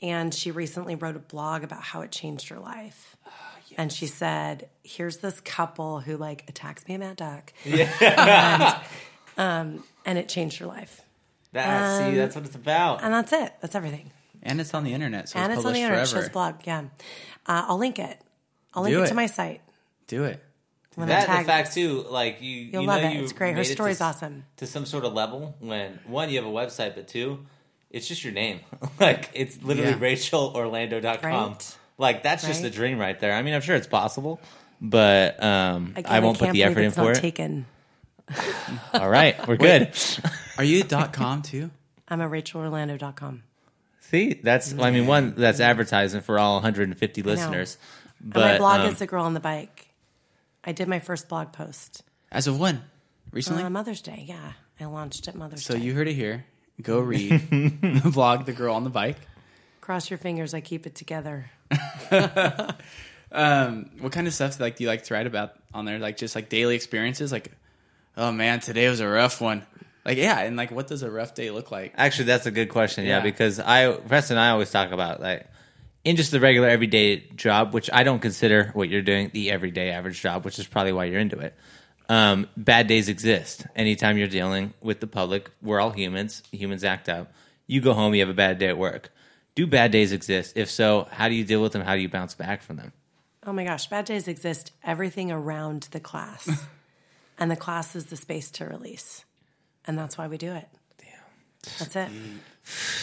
[0.00, 3.16] And she recently wrote a blog about how it changed her life.
[3.76, 7.52] And she said, "Here's this couple who like attacks me at Mad Duck,
[8.00, 8.74] and,
[9.36, 11.02] um, and it changed her life.
[11.52, 13.02] That, see, that's what it's about.
[13.02, 13.52] And that's it.
[13.60, 14.10] That's everything.
[14.42, 16.08] and it's on the internet, so and it's it's on the internet.
[16.08, 16.26] Forever.
[16.26, 16.54] a blog.
[16.64, 16.84] Yeah,
[17.46, 18.18] uh, I'll link it.
[18.72, 19.08] I'll link it, it.
[19.08, 19.60] to my site.
[20.06, 20.42] Do it.
[21.02, 21.74] I'm that and tag the fact this.
[21.74, 23.14] too, like you, You'll you love know it.
[23.14, 23.50] you It's great.
[23.50, 24.44] Her made it to story's awesome.
[24.56, 27.46] To some sort of level when one you have a website, but two,
[27.90, 28.60] it's just your name.
[29.00, 29.96] like it's literally Yeah.
[29.98, 31.22] RachelOrlando.com.
[31.52, 31.76] Right.
[31.98, 32.72] Like that's just Right.
[32.72, 33.32] a dream right there.
[33.32, 34.40] I mean, I'm sure it's possible,
[34.80, 37.20] but um, Again, I won't put the believe effort in it's for not it.
[37.20, 37.66] Taken.
[38.92, 39.90] All right, we're good.
[40.58, 41.70] Are you dot com too?
[42.08, 43.42] I'm at RachelOrlando.com.
[44.00, 47.76] See, that's I mean, one that's advertising for all 150 listeners.
[48.22, 49.87] And But my blog um, is the girl on the bike.
[50.64, 52.82] I did my first blog post As of when?
[53.32, 53.62] Recently.
[53.62, 54.24] on Mother's Day.
[54.26, 55.80] Yeah, I launched at Mother's so Day.
[55.80, 56.44] So you heard it here.
[56.82, 59.16] Go read the blog, "The Girl on the Bike."
[59.80, 60.52] cross your fingers.
[60.52, 61.50] I keep it together.
[63.30, 65.98] Um, what kind of stuff like do you like to write about on there?
[65.98, 67.30] Like just like daily experiences.
[67.30, 67.52] Like,
[68.16, 69.66] oh man, today was a rough one.
[70.06, 71.92] Like yeah, and like what does a rough day look like?
[71.98, 73.04] Actually, that's a good question.
[73.04, 73.22] Yeah, Yeah.
[73.22, 75.46] because I, Preston, and I always talk about like
[76.08, 79.90] in just the regular everyday job, which I don't consider what you're doing the everyday
[79.90, 81.54] average job, which is probably why you're into it.
[82.08, 83.66] Um, bad days exist.
[83.76, 86.42] Anytime you're dealing with the public, we're all humans.
[86.50, 87.30] Humans act up.
[87.66, 89.12] You go home, you have a bad day at work.
[89.54, 90.56] Do bad days exist?
[90.56, 91.82] If so, how do you deal with them?
[91.82, 92.94] How do you bounce back from them?
[93.46, 96.66] Oh my gosh, bad days exist everything around the class.
[97.38, 99.26] and the class is the space to release.
[99.86, 100.68] And that's why we do it.
[100.96, 101.78] Damn.
[101.78, 102.08] That's it.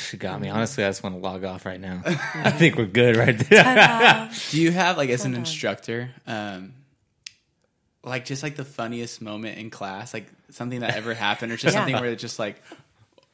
[0.10, 0.50] She got me.
[0.50, 2.02] Honestly, I just want to log off right now.
[2.06, 4.30] I think we're good right there.
[4.52, 6.74] Do you have like as an instructor, um,
[8.04, 11.74] like just like the funniest moment in class, like something that ever happened, or just
[11.74, 11.82] Yeah.
[11.82, 12.62] something where it's just like,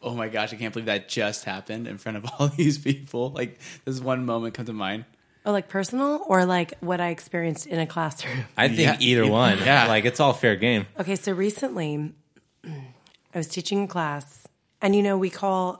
[0.02, 3.30] oh my gosh, I can't believe that just happened in front of all these people.
[3.32, 5.06] Like this one moment come to mind.
[5.46, 8.46] Oh, like personal or like what I experienced in a classroom?
[8.56, 8.98] I think Yeah.
[9.00, 9.58] either one.
[9.60, 9.88] Yeah.
[9.88, 10.86] Like it's all fair game.
[11.00, 12.14] Okay, so recently
[12.66, 14.48] I was teaching a class,
[14.82, 15.80] and you know, we call,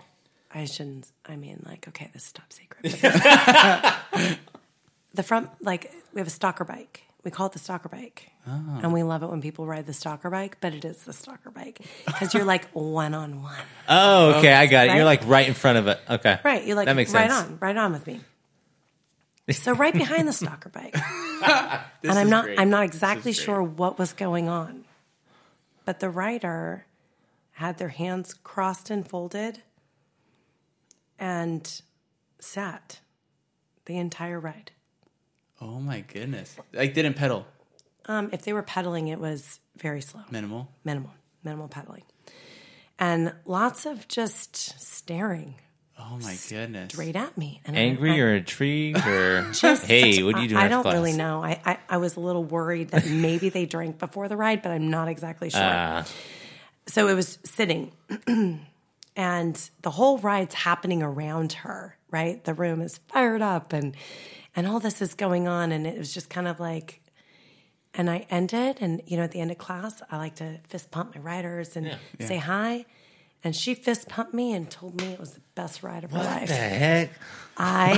[0.54, 2.92] I shouldn't, I mean, like, okay, this is top secret.
[5.14, 7.04] the front, like we have a stalker bike.
[7.24, 8.80] We call it the stalker bike, oh.
[8.82, 10.58] and we love it when people ride the stalker bike.
[10.60, 14.66] But it is the stalker bike because you're like one on one, Oh, okay, I
[14.66, 14.96] got it.
[14.96, 16.00] You're like right in front of it.
[16.10, 16.66] Okay, right?
[16.66, 17.50] You're like that makes right sense.
[17.50, 18.22] on, right on with me.
[19.52, 22.60] So right behind the stalker bike, and I'm not great.
[22.60, 24.86] I'm not exactly sure what was going on,
[25.84, 26.86] but the rider
[27.54, 29.62] had their hands crossed and folded,
[31.22, 31.82] and
[32.40, 33.00] sat
[33.86, 34.72] the entire ride.
[35.62, 36.56] Oh my goodness!
[36.74, 37.46] Like didn't pedal.
[38.08, 40.68] Um, if they were pedaling, it was very slow, Minimal.
[40.84, 41.12] minimal,
[41.44, 42.04] minimal pedaling,
[43.00, 45.54] and lots of just staring
[46.00, 46.92] Oh my goodness!
[46.94, 47.62] straight at me.
[47.64, 50.60] And Angry I- or intrigued or just- hey, what are you doing?
[50.62, 50.96] I, I don't class?
[50.96, 51.44] really know.
[51.44, 54.72] I, I I was a little worried that maybe they drank before the ride, but
[54.72, 55.62] I'm not exactly sure.
[55.64, 56.06] Ah,
[56.88, 57.92] so it was sitting,
[59.16, 61.98] and the whole ride's happening around her.
[62.10, 63.96] Right, the room is fired up, and
[64.56, 66.98] and all this is going on, and it was just kind of like.
[67.94, 70.92] And I ended, and you know, at the end of class, I like to fist
[70.92, 72.86] pump my riders and say hi.
[73.44, 76.18] And she fist pumped me and told me it was the best ride of her
[76.20, 76.48] what life.
[76.48, 77.10] the heck?
[77.58, 77.92] I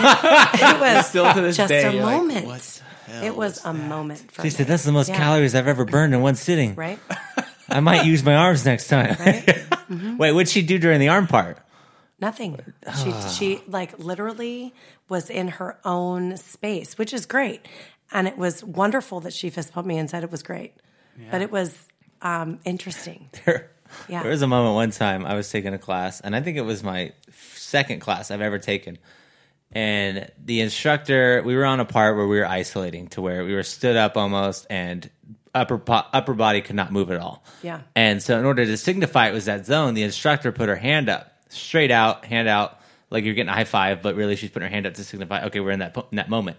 [0.76, 2.46] it was Still to this just day, a you're like, moment.
[2.48, 2.62] what
[3.08, 4.50] the hell it was was a moment for She me.
[4.52, 5.18] said that's the most Yeah.
[5.18, 6.74] calories I've ever burned in one sitting.
[6.76, 6.98] right.
[7.70, 9.16] I might use my arms next time.
[9.20, 9.66] Right?
[10.18, 11.58] Wait, what'd she do during the arm part?
[12.20, 12.60] Nothing.
[13.04, 14.74] She she like literally
[15.10, 17.66] was in her own space, which is great,
[18.12, 20.74] and it was wonderful that she fist pumped me and said it was great.
[21.32, 21.76] But it was
[22.22, 23.30] um, interesting.
[23.46, 23.70] There,
[24.10, 24.24] Yeah.
[24.24, 26.66] there was a moment one time I was taking a class, and I think it
[26.66, 27.12] was my
[27.56, 28.98] second class I've ever taken.
[29.72, 33.54] And the instructor, we were on a part where we were isolating to where we
[33.54, 35.08] were stood up almost, and
[35.54, 37.44] upper po- upper body could not move at all.
[37.62, 37.82] Yeah.
[37.96, 41.10] And so, in order to signify it was that zone, the instructor put her hand
[41.10, 44.68] up, straight out, hand out, like you're getting a high five, but really she's putting
[44.68, 46.58] her hand up to signify, okay, we're in that po- in that moment.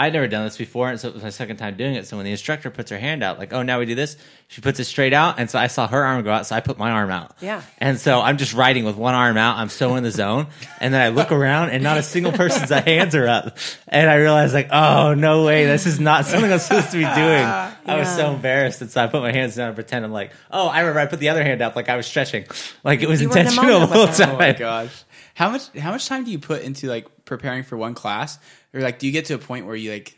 [0.00, 2.06] I'd never done this before, and so it was my second time doing it.
[2.06, 4.16] So when the instructor puts her hand out, like, oh, now we do this,
[4.48, 6.60] she puts it straight out, and so I saw her arm go out, so I
[6.60, 7.36] put my arm out.
[7.42, 7.60] Yeah.
[7.76, 9.58] And so I'm just riding with one arm out.
[9.58, 10.46] I'm so in the zone,
[10.80, 13.58] and then I look around, and not a single person's hands are up,
[13.88, 17.04] and I realize like, oh no way, this is not something I'm supposed to be
[17.04, 17.44] doing.
[17.84, 20.32] I was so embarrassed, and so I put my hands down and pretend I'm like,
[20.50, 22.46] oh, I remember I put the other hand up, like I was stretching,
[22.84, 24.36] like it was You were in the intentional the whole time.
[24.36, 25.04] Oh my gosh!
[25.34, 28.38] How much how much time do you put into like preparing for one class,
[28.74, 30.16] or like do you get to a point where you like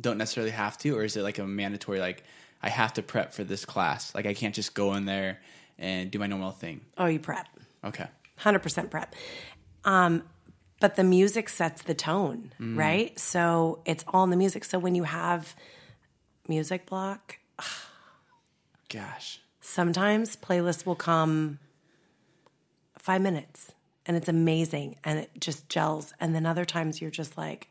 [0.00, 2.22] don't necessarily have to, or is it like a mandatory like
[2.62, 4.14] I have to prep for this class?
[4.14, 5.40] Like I can't just go in there
[5.78, 6.80] and do my normal thing.
[6.96, 7.46] Oh, you prep.
[7.84, 8.06] Okay.
[8.36, 9.14] hundred percent prep.
[9.84, 10.22] Um,
[10.80, 13.16] but the music sets the tone, right?
[13.18, 14.64] So it's all in the music.
[14.64, 15.54] So when you have
[16.48, 17.38] music block,
[18.88, 19.40] Gosh.
[19.60, 21.58] sometimes playlists will come
[22.98, 23.72] five minutes
[24.06, 26.12] and it's amazing and it just gels.
[26.20, 27.68] And then other times you're just like,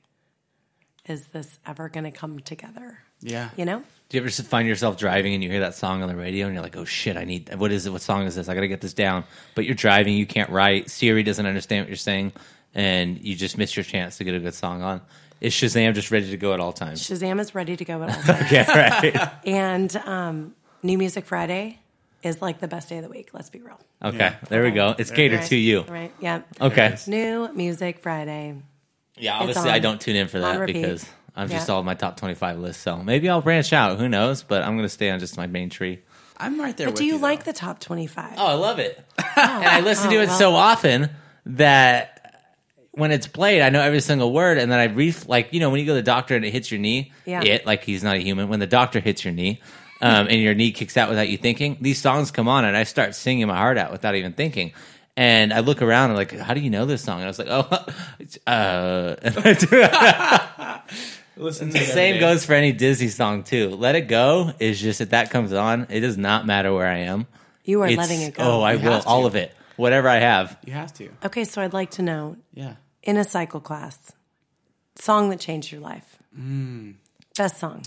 [1.07, 2.99] is this ever going to come together?
[3.21, 3.49] Yeah.
[3.55, 3.83] You know?
[4.09, 6.53] Do you ever find yourself driving and you hear that song on the radio and
[6.53, 7.91] you're like, oh shit, I need, what is it?
[7.91, 8.49] What song is this?
[8.49, 9.23] I got to get this down.
[9.55, 10.89] But you're driving, you can't write.
[10.89, 12.33] Siri doesn't understand what you're saying,
[12.75, 15.01] and you just miss your chance to get a good song on.
[15.39, 17.01] Is Shazam just ready to go at all times?
[17.01, 18.51] Shazam is ready to go at all times.
[18.51, 19.31] yeah, right.
[19.45, 21.79] and um, New Music Friday
[22.23, 23.29] is like the best day of the week.
[23.33, 23.79] Let's be real.
[24.03, 24.35] Okay, Yeah.
[24.49, 24.95] there we go.
[24.97, 25.81] It's catered Right, to you.
[25.83, 26.11] Right.
[26.19, 26.41] Yeah.
[26.59, 26.95] Okay.
[27.07, 28.55] New Music Friday.
[29.17, 31.05] Yeah, obviously I don't tune in for that because
[31.35, 31.75] I'm just Yeah.
[31.75, 32.81] all my top 25 list.
[32.81, 33.99] So maybe I'll branch out.
[33.99, 34.43] Who knows?
[34.43, 35.99] But I'm going to stay on just my main tree.
[36.37, 36.87] I'm right there.
[36.87, 37.23] But with do you though.
[37.23, 38.33] like the top 25?
[38.37, 38.99] Oh, I love it.
[39.19, 40.37] Oh, and I listen to oh, it well.
[40.37, 41.09] so often
[41.45, 42.17] that
[42.91, 44.57] when it's played, I know every single word.
[44.57, 46.51] And then I brief, like, you know, when you go to the doctor and it
[46.51, 47.43] hits your knee, Yeah.
[47.43, 49.61] it, like he's not a human, when the doctor hits your knee
[50.01, 52.83] um, and your knee kicks out without you thinking, these songs come on and I
[52.83, 54.73] start singing my heart out without even thinking.
[55.17, 57.17] And I look around and like, how do you know this song?
[57.19, 57.85] And I was like, oh,
[58.19, 59.35] it's, uh, and
[59.71, 60.81] I
[61.37, 63.69] Listen the same goes for any Disney song too.
[63.69, 66.99] Let It Go is just if that comes on, it does not matter where I
[66.99, 67.25] am.
[67.63, 68.43] You are It's- letting it go.
[68.43, 69.07] Oh, I You will have to.
[69.09, 70.57] all of it, whatever I have.
[70.65, 71.09] You have to.
[71.25, 72.75] okay, so I'd like to know Yeah.
[73.03, 74.11] in a cycle class,
[74.97, 76.17] song that changed your life.
[76.37, 76.95] Mm.
[77.37, 77.83] Best song.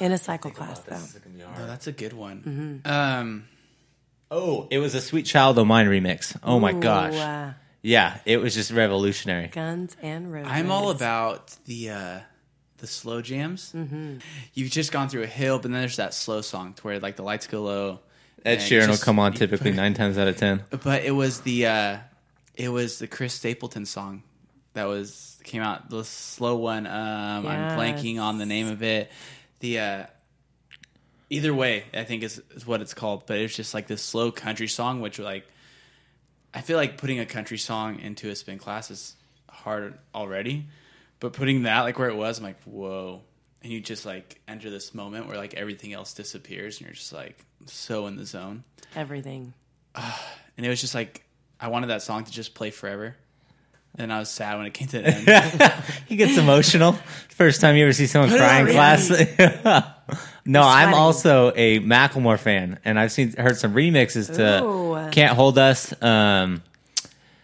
[0.00, 0.96] In a cycle class, though.
[0.96, 2.82] Oh, that's a good one.
[2.84, 2.90] Mm-hmm.
[2.90, 3.44] Um,
[4.30, 6.36] Oh, it was a Sweet Child O' Mine remix.
[6.42, 7.52] Oh my Ooh, gosh, uh,
[7.82, 9.46] yeah, it was just revolutionary.
[9.46, 10.50] Guns and Roses.
[10.50, 12.20] I'm all about the uh,
[12.78, 13.72] the slow jams.
[13.72, 14.16] Mm-hmm.
[14.54, 17.14] You've just gone through a hill, but then there's that slow song to where like
[17.14, 18.00] the lights go low.
[18.44, 20.64] Ed Sheeran will come on typically nine times out of ten.
[20.82, 21.98] But it was the uh,
[22.54, 24.24] it was the Chris Stapleton song
[24.72, 26.86] that was came out the slow one.
[26.86, 29.12] Um, I'm blanking on the name of it.
[29.60, 30.06] The uh,
[31.30, 33.26] either way, I think is, is what it's called.
[33.26, 35.46] But it's just like this slow country song, which like
[36.52, 39.16] I feel like putting a country song into a spin class is
[39.48, 40.66] hard already.
[41.20, 43.22] But putting that like where it was, I'm like, whoa.
[43.62, 47.12] And you just like enter this moment where like everything else disappears and you're just
[47.12, 48.64] like so in the zone.
[48.94, 49.54] Everything.
[50.56, 51.24] And it was just like
[51.58, 53.16] I wanted that song to just play forever.
[53.96, 55.84] And I was sad when it came to the end.
[56.06, 56.92] He gets emotional.
[57.30, 59.08] First time you ever see someone Put cry in class.
[60.44, 60.94] no, I'm sweating.
[60.94, 65.10] also a Macklemore fan, and I've seen heard some remixes to Ooh.
[65.10, 66.62] "Can't Hold Us." Um,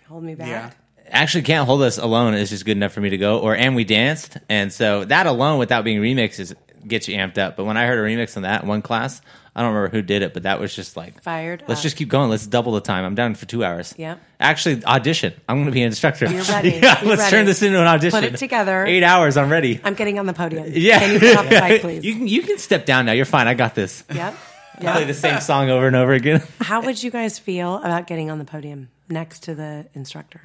[0.09, 0.49] Hold me back.
[0.49, 0.71] yeah.
[1.09, 3.39] actually, "Can't Hold Us" alone is just good enough for me to go.
[3.39, 6.55] Or "And We Danced," and so that alone, without being remixes,
[6.87, 7.57] gets you amped up.
[7.57, 9.21] But when I heard a remix on that in one class,
[9.55, 11.83] I don't remember who did it, but that was just like Fired Let's up.
[11.83, 12.31] just keep going.
[12.31, 13.05] Let's double the time.
[13.05, 13.93] I'm down for two hours.
[13.99, 14.21] Yep.
[14.39, 15.35] Actually, audition.
[15.49, 16.31] I'm going to be an instructor.
[16.31, 16.71] You're ready.
[16.71, 17.31] yeah, You're let's ready.
[17.31, 18.21] turn this into an audition.
[18.21, 18.87] Put it together.
[18.87, 19.37] Eight hours.
[19.37, 19.81] I'm ready.
[19.83, 20.67] I'm getting on the podium.
[20.73, 21.01] Yeah.
[21.01, 22.05] Can you get off the mic, please?
[22.05, 23.13] You can you can step down now.
[23.13, 23.49] You're fine.
[23.49, 24.05] I got this.
[24.15, 24.37] Yep.
[24.81, 26.43] Play the same song over and over again.
[26.61, 30.41] How would you guys feel about getting on the podium next to the instructor?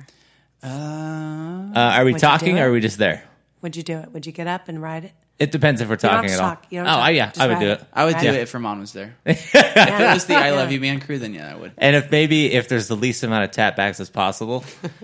[0.61, 3.23] Uh, Uh, are we Would talking or are we just there?
[3.61, 4.11] Would you do it?
[4.11, 5.13] Would you get up and ride it?
[5.37, 6.49] It depends if we're talking to at all.
[6.51, 6.65] talk.
[6.69, 7.81] You oh, I, yeah, Just I would do it.
[7.81, 7.87] it.
[7.93, 8.31] I would do Yeah.
[8.33, 9.15] it if Ramon was there.
[9.25, 11.73] If it was the I Love You Man crew, then yeah, I would.
[11.77, 14.63] And if maybe if there's the least amount of tap backs as possible,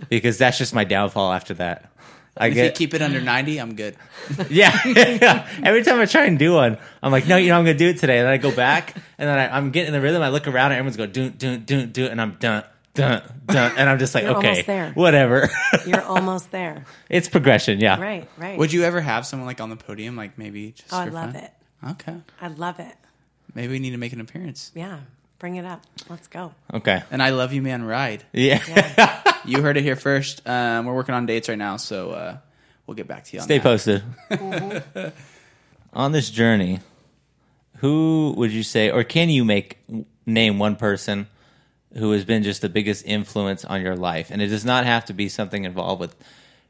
[0.10, 1.92] because that's just my downfall after that.
[2.38, 3.98] I If you get keep it under 90, I'm good.
[4.50, 4.72] yeah.
[5.64, 7.90] Every time I try and do one, I'm like, no, you know, I'm gonna do
[7.90, 8.20] it today.
[8.20, 10.22] And then I go back, and then I, I'm getting in the rhythm.
[10.22, 13.22] I look around, and everyone's going, do, do, do, do, it, and I'm done, done,
[13.48, 14.92] done, and I'm just like, You're okay, almost there.
[14.94, 15.50] whatever.
[15.86, 16.86] You're almost there.
[17.10, 18.00] it's progression, yeah.
[18.00, 18.58] Right, right.
[18.58, 21.34] Would you ever have someone like on the podium, like maybe just Oh, I love
[21.34, 21.44] fun?
[21.44, 21.52] it.
[21.92, 22.16] Okay.
[22.42, 22.96] I love it.
[23.56, 24.72] Maybe we need to make an appearance.
[24.76, 25.00] Yeah.
[25.40, 25.82] Bring it up.
[26.08, 26.54] Let's go.
[26.74, 27.02] Okay.
[27.10, 28.24] And I Love You Man ride.
[28.34, 29.18] Yeah.
[29.44, 30.48] You heard it here first.
[30.48, 32.38] Um, we're working on dates right now, so uh,
[32.86, 33.64] we'll get back to you on Stay that.
[33.64, 34.04] posted.
[35.94, 36.80] On this journey,
[37.78, 39.80] who would you say, or can you make
[40.28, 41.28] name one person
[41.98, 44.30] who has been just the biggest influence on your life?
[44.32, 46.16] And it does not have to be something involved with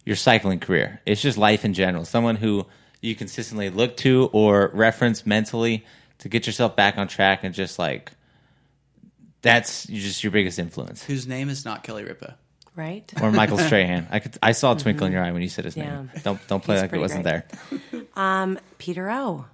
[0.05, 1.01] your cycling career.
[1.05, 2.05] It's just life in general.
[2.05, 2.65] Someone who
[3.01, 5.85] you consistently look to or reference mentally
[6.19, 8.11] to get yourself back on track and just like
[9.41, 11.03] that's just your biggest influence.
[11.03, 12.37] Whose name is not Kelly Ripa.
[12.75, 13.11] Right?
[13.21, 14.07] Or Michael Strahan.
[14.11, 15.95] I could I saw a twinkle in your eye when you said his Yeah.
[15.95, 16.11] name.
[16.23, 17.43] Don't don't play He's like it wasn't great.
[17.91, 18.01] there.
[18.15, 19.45] Um, Peter O.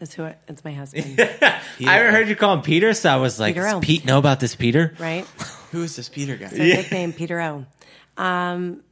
[0.00, 3.16] Is who it, it's my husband, I haven't heard you call him Peter, so I
[3.16, 3.80] was like, Peter does O.
[3.80, 4.94] Pete know about this Peter?
[4.98, 5.24] right?
[5.72, 6.48] Who is this Peter guy?
[6.48, 7.66] So nickname Peter O.
[8.16, 8.82] Um,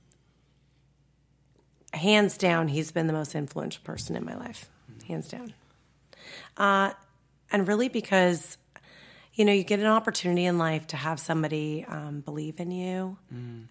[1.92, 4.68] hands down, he's been the most influential person in my life.
[5.06, 5.54] Hands down.
[6.56, 6.90] Uh,
[7.52, 8.58] and really because,
[9.34, 13.16] you know, you get an opportunity in life to have somebody um, believe in you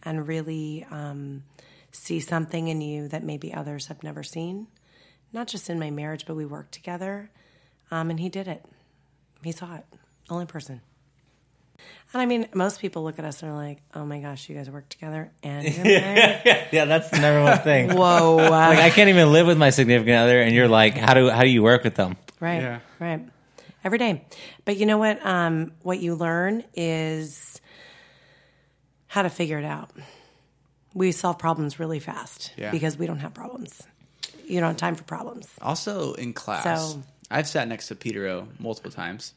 [0.03, 1.43] and really um,
[1.91, 4.67] see something in you that maybe others have never seen.
[5.35, 7.29] Not just in my marriage, but we worked together.
[7.91, 8.63] Um, and he did it.
[9.43, 9.83] He saw it.
[10.29, 10.81] Only person.
[12.13, 14.55] And I mean, most people look at us and are like, "Oh my gosh, you
[14.55, 17.89] guys work together and you're married." Yeah, that's the number one thing.
[17.93, 18.37] Whoa!
[18.37, 21.41] like I can't even live with my significant other, and you're like, how do how
[21.41, 22.15] do you work with them?
[22.39, 22.79] right, Yeah.
[22.99, 23.27] right.
[23.83, 24.23] Every day,
[24.63, 25.23] but you know what?
[25.25, 27.59] Um, what you learn is
[29.07, 29.91] how to figure it out.
[30.93, 32.71] We solve problems really fast Yeah.
[32.71, 33.83] because we don't have problems.
[34.47, 35.47] You don't have time for problems.
[35.61, 39.33] Also in class, So- I've sat next to Peter O multiple times.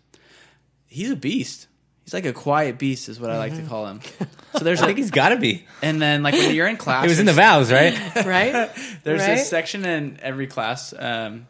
[0.87, 1.67] He's a beast.
[2.05, 4.01] He's like a quiet beast, is what I like to call him.
[4.57, 5.67] So there's I think he's got to be.
[5.83, 7.93] and then like when you're in class, It was in the vows, right?
[8.27, 8.71] Right?
[9.05, 9.35] There's right?
[9.37, 11.47] this section in every class um,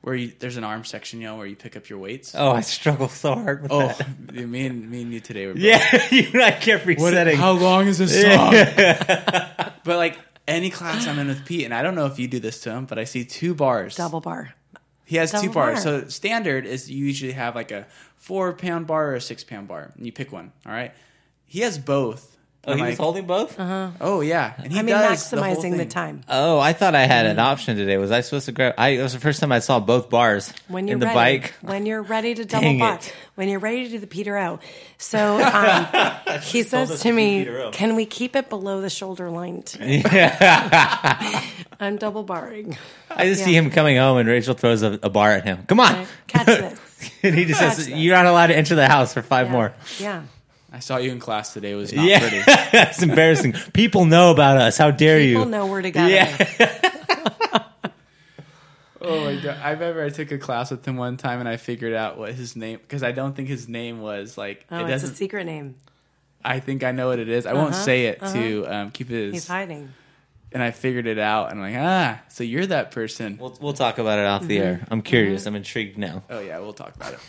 [0.00, 2.34] where you, there's an arm section, you know, where you pick up your weights.
[2.34, 4.34] oh, I struggle so hard with Oh, that.
[4.48, 7.36] me and me and you today were both- Yeah, you and I kept resetting.
[7.36, 8.52] How long is this song?
[9.84, 10.18] but like
[10.50, 12.70] any class I'm in with Pete, and I don't know if you do this to
[12.70, 13.96] him, but I see two bars.
[13.96, 14.54] Double bar.
[15.04, 15.82] He has two bars.
[15.84, 16.02] bar.
[16.02, 17.86] So standard is you usually have like a
[18.16, 20.52] four pound bar or a six pound bar, and you pick one.
[20.66, 20.92] All right.
[21.46, 22.36] He has both.
[22.66, 23.56] Oh, I'm he was like, holding both.
[23.58, 25.88] Oh yeah, and he I mean, does maximizing the, thing.
[25.88, 26.20] time.
[26.28, 27.96] Oh, I thought I had an option today.
[27.96, 28.74] Was I supposed to grab?
[28.78, 31.38] I it was the first time I saw both bars when you're in the ready,
[31.40, 31.54] bike.
[31.62, 33.14] when you're ready to double Dang bar, it.
[33.36, 34.58] when you're ready to do the Peter O.
[34.98, 39.62] So um, he says to to me, "Can we keep it below the shoulder line
[39.62, 40.02] today?"
[41.80, 42.76] I'm double barring.
[43.10, 43.46] I just Yeah.
[43.46, 45.64] see him coming home, and Rachel throws a, a bar at him.
[45.66, 46.06] Come on, Right?
[46.26, 47.10] Catch this.
[47.22, 47.96] and he just Catch says, this.
[47.96, 49.52] "You're not allowed to enter the house for five Yeah.
[49.52, 50.22] more." Yeah.
[50.72, 51.72] I saw you in class today.
[51.72, 52.42] It was not Yeah, pretty.
[52.46, 53.54] it's embarrassing.
[53.72, 54.78] People know about us.
[54.78, 55.50] How dare People you?
[55.50, 56.06] know where to go.
[56.06, 56.36] Yeah.
[59.02, 59.56] Oh my god!
[59.62, 62.34] I remember I took a class with him one time, and I figured out what
[62.34, 65.46] his name because I don't think his name was like Oh, it it's a secret
[65.46, 65.76] name.
[66.44, 67.46] I think I know what it is.
[67.46, 69.32] I won't Uh-huh, say it to um, keep his.
[69.32, 69.94] He's hiding.
[70.52, 73.38] and I figured it out, and I'm like, ah, so you're that person.
[73.40, 74.66] We'll we'll talk about it off the Mm-hmm.
[74.82, 74.86] air.
[74.90, 75.46] I'm curious.
[75.46, 76.22] I'm intrigued now.
[76.28, 77.20] oh yeah, we'll talk about it.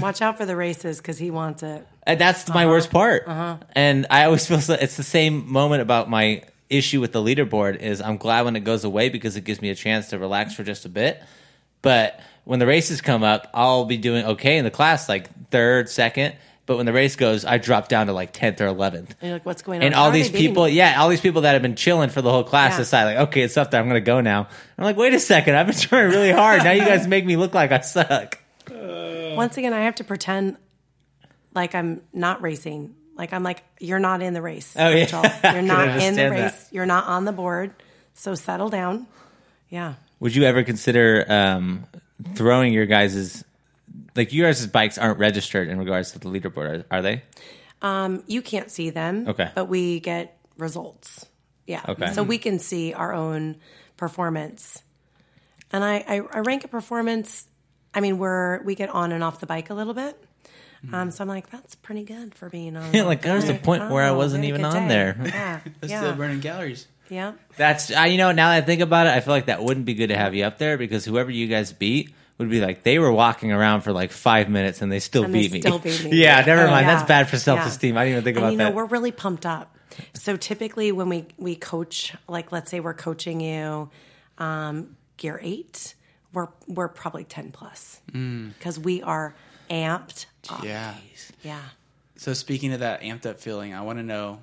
[0.00, 1.84] Watch out for the races because he wants it.
[2.04, 2.70] And that's my Uh-huh.
[2.72, 3.24] worst part.
[3.26, 3.56] Uh-huh.
[3.72, 7.76] And I always feel so, it's the same moment about my issue with the leaderboard
[7.80, 10.54] is I'm glad when it goes away because it gives me a chance to relax
[10.54, 11.22] for just a bit.
[11.82, 15.88] But when the races come up, I'll be doing okay in the class, like third,
[15.88, 16.34] second.
[16.66, 19.16] But when the race goes, I drop down to like tenth or eleventh.
[19.20, 19.86] You're like, what's going on?
[19.86, 20.70] And all are these people, me?
[20.72, 22.78] yeah, all these people that have been chilling for the whole class Yeah.
[22.78, 23.80] decide like, okay, it's up there.
[23.80, 24.46] I'm gonna go now.
[24.78, 26.62] I'm like, wait a second, I've been trying really hard.
[26.62, 28.38] Now you guys make me look like I suck.
[28.70, 29.34] Uh.
[29.34, 30.58] Once again, I have to pretend
[31.54, 32.94] like I'm not racing.
[33.16, 34.74] Like I'm like, you're not in the race.
[34.78, 34.94] Oh, yeah.
[34.94, 35.22] Rachel.
[35.52, 36.64] You're not in the race.
[36.64, 36.68] that.
[36.72, 37.74] You're not on the board.
[38.14, 39.06] So settle down.
[39.68, 39.94] Yeah.
[40.20, 41.84] Would you ever consider um,
[42.34, 43.44] throwing your guys'
[44.16, 47.22] like you guys' bikes aren't registered in regards to the leaderboard, are, are they?
[47.82, 49.28] Um, you can't see them.
[49.28, 49.50] Okay.
[49.54, 51.26] But we get results.
[51.66, 51.82] Yeah.
[51.88, 52.12] Okay.
[52.12, 53.56] So we can see our own
[53.96, 54.82] performance.
[55.72, 57.46] And I, I, I rank a performance.
[57.94, 60.22] I mean, we're we get on and off the bike a little bit.
[60.92, 62.90] Um, so I'm like, that's pretty good for being on.
[62.94, 64.88] Yeah, like, there's a point where I oh, wasn't we had a even on day.
[64.88, 65.16] there.
[65.24, 65.60] Yeah.
[65.82, 66.00] It's yeah.
[66.00, 66.86] still burning calories.
[67.10, 67.32] yeah.
[67.56, 69.84] That's I, you know now that I think about it, I feel like that wouldn't
[69.86, 72.82] be good to have you up there because whoever you guys beat would be like
[72.82, 75.60] they were walking around for like five minutes and they still And they beat me.
[75.60, 76.16] still beat me.
[76.16, 76.86] yeah, never Oh, mind.
[76.86, 76.94] yeah.
[76.94, 77.98] That's bad for self esteem.
[77.98, 78.74] I didn't even think and about you know, that.
[78.74, 79.76] we're really pumped up.
[80.14, 83.90] So typically, when we we coach, like let's say we're coaching you,
[84.38, 85.94] um, gear eight,
[86.32, 88.54] we're we're probably ten plus Mm.
[88.56, 89.34] because we are
[89.68, 90.26] amped.
[90.48, 90.64] Up.
[90.64, 90.94] Yeah.
[91.42, 91.60] Yeah.
[92.16, 94.40] So speaking of that amped up feeling, I want to know.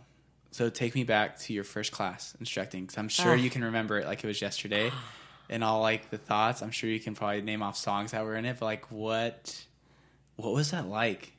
[0.51, 3.35] So take me back to your first class instructing, because I'm sure Ah.
[3.35, 4.91] you can remember it like it was yesterday,
[5.49, 6.61] and all like the thoughts.
[6.61, 9.63] I'm sure you can probably name off songs that were in it, but like what,
[10.35, 11.33] what was that like?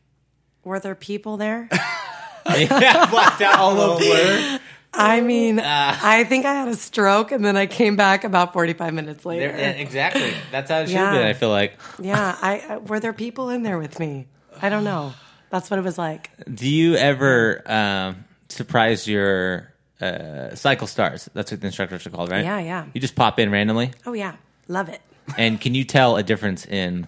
[0.65, 1.69] Were there people there?
[2.49, 4.61] yeah, blacked out all over.
[4.93, 5.99] I mean, Ah.
[6.03, 9.25] I think I had a stroke, and then I came back about forty five minutes
[9.27, 9.49] later.
[9.51, 10.33] exactly.
[10.51, 11.13] That's how it should Yeah.
[11.13, 11.27] have been.
[11.27, 11.79] I feel like.
[12.01, 14.27] yeah, I, I were there people in there with me.
[14.63, 15.13] I don't know.
[15.51, 16.31] That's what it was like.
[16.53, 21.29] Do you ever um, surprise your uh, cycle stars?
[21.35, 22.45] That's what the instructors are called, right?
[22.45, 22.87] Yeah, yeah.
[22.93, 24.37] You just pop in randomly, Oh yeah,
[24.69, 25.01] love it.
[25.37, 27.07] and can you tell a difference in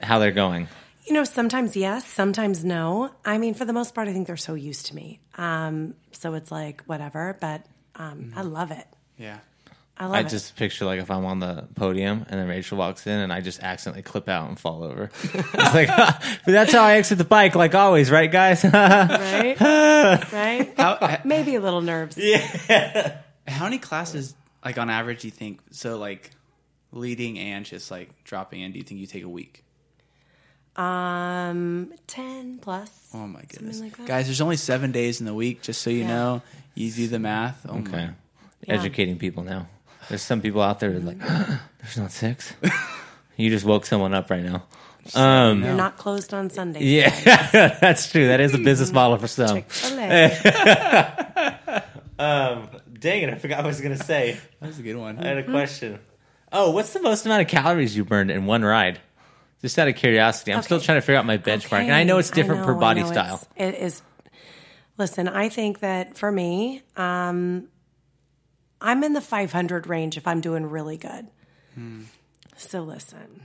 [0.00, 0.68] how they're going?
[1.06, 3.10] You know, sometimes yes, sometimes no.
[3.24, 5.20] I mean, for the most part, I think they're so used to me.
[5.36, 8.86] Um, so it's like whatever, but um, I love it.
[9.18, 9.38] Yeah.
[9.98, 10.28] I love I it.
[10.28, 13.40] just picture like if I'm on the podium and then Rachel walks in and I
[13.40, 15.10] just accidentally clip out and fall over.
[15.22, 18.64] it's like, but that's how I exit the bike, like always, right, guys?
[18.64, 20.72] right, right.
[20.76, 22.16] How, Maybe a little nerves.
[22.18, 23.18] Yeah.
[23.46, 24.34] How many classes,
[24.64, 25.60] like on average, do you think?
[25.72, 26.30] So like
[26.90, 28.72] leading and just like dropping in.
[28.72, 29.62] Do you think you take a week?
[30.74, 33.10] Um, ten plus.
[33.12, 34.06] Oh my goodness, like that.
[34.06, 34.26] guys!
[34.26, 36.06] There's only seven days in the week, just so you Yeah.
[36.06, 36.42] know.
[36.74, 37.66] You do the math.
[37.68, 38.10] Oh okay, my.
[38.66, 38.74] Yeah.
[38.74, 39.68] educating people now.
[40.12, 41.18] There's some people out there who are like,
[41.80, 42.52] there's not six.
[43.38, 44.64] you just woke someone up right now.
[45.14, 46.82] Um, You're not closed on Sundays.
[46.82, 48.26] yeah, that's true.
[48.28, 49.64] That is a business model for some.
[52.18, 52.68] Um,
[53.00, 54.38] dang it, I forgot what I was gonna say.
[54.60, 55.18] That was a good one.
[55.18, 55.98] I had a question.
[56.52, 59.00] Oh, what's the most amount of calories you burned in one ride?
[59.62, 62.18] Just out of curiosity, I'm still trying to figure out my benchmark, and I know
[62.18, 63.36] it's different I per body style.
[63.56, 64.02] it's- It is.
[64.98, 67.68] Listen, I think that for me, um,
[68.82, 71.26] I'm in the 500 range if I'm doing really good.
[71.74, 72.02] Hmm.
[72.56, 73.40] So listen.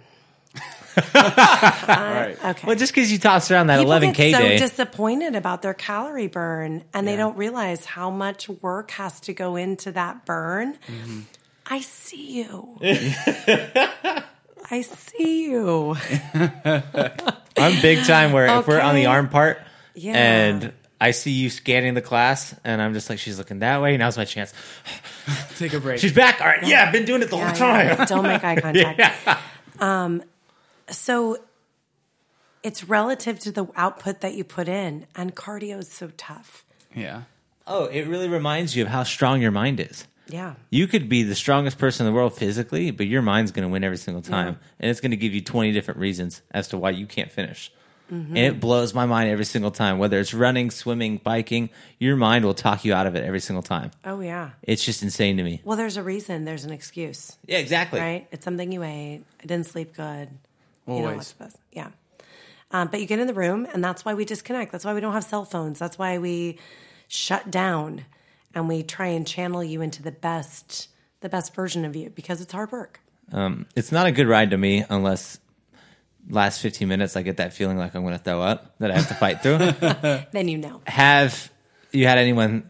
[1.15, 2.35] right.
[2.43, 2.67] Okay.
[2.67, 5.73] Well, just because you toss around that People 11k get so day, disappointed about their
[5.73, 10.73] calorie burn, and they don't realize how much work has to go into that burn.
[10.87, 11.19] Mm-hmm.
[11.67, 12.77] I see you.
[14.69, 15.95] I see you.
[16.33, 18.31] I'm big time.
[18.31, 19.61] Where if we're on the arm part,
[19.93, 20.13] Yeah.
[20.13, 23.95] and I see you scanning the class, and I'm just like, she's looking that way.
[23.97, 24.53] Now's my chance.
[25.57, 25.99] Take a break.
[25.99, 26.39] She's back.
[26.41, 27.87] All right, yeah, I've been doing it the Yeah, whole time.
[27.87, 28.05] yeah.
[28.05, 29.41] Don't make eye contact.
[29.81, 30.23] Um,
[30.89, 31.37] so
[32.63, 36.65] it's relative to the output that you put in, and cardio is so tough.
[36.95, 37.23] yeah.
[37.69, 40.07] Oh, it really reminds you of how strong your mind is.
[40.29, 40.53] Yeah.
[40.69, 43.69] You could be the strongest person in the world physically, but your mind's going to
[43.71, 44.57] win every single time.
[44.79, 47.69] And it's going to give you 20 different reasons as to why you can't finish.
[48.09, 49.97] And it blows my mind every single time.
[49.97, 53.63] Whether it's running, swimming, biking, your mind will talk you out of it every single
[53.63, 53.91] time.
[54.05, 54.51] Oh, yeah.
[54.63, 55.61] It's just insane to me.
[55.65, 56.45] Well, there's a reason.
[56.45, 57.99] There's an excuse, Yeah, exactly.
[57.99, 58.27] right?
[58.31, 59.23] It's something you ate.
[59.41, 60.29] I didn't sleep good.
[60.87, 61.35] You know, Always.
[61.73, 61.89] Yeah.
[62.71, 64.71] Um, but you get in the room, and that's why we disconnect.
[64.71, 65.77] That's why we don't have cell phones.
[65.79, 66.57] That's why we
[67.09, 68.05] shut down,
[68.53, 70.87] and we try and channel you into the best,
[71.21, 72.99] the best version of you because it's hard work.
[73.33, 75.39] Um, it's not a good ride to me unless
[76.29, 78.95] last 15 minutes I get that feeling like I'm going to throw up that I
[78.97, 79.57] have to fight through.
[80.31, 80.81] Then you know.
[80.85, 81.51] have
[81.91, 82.69] you had anyone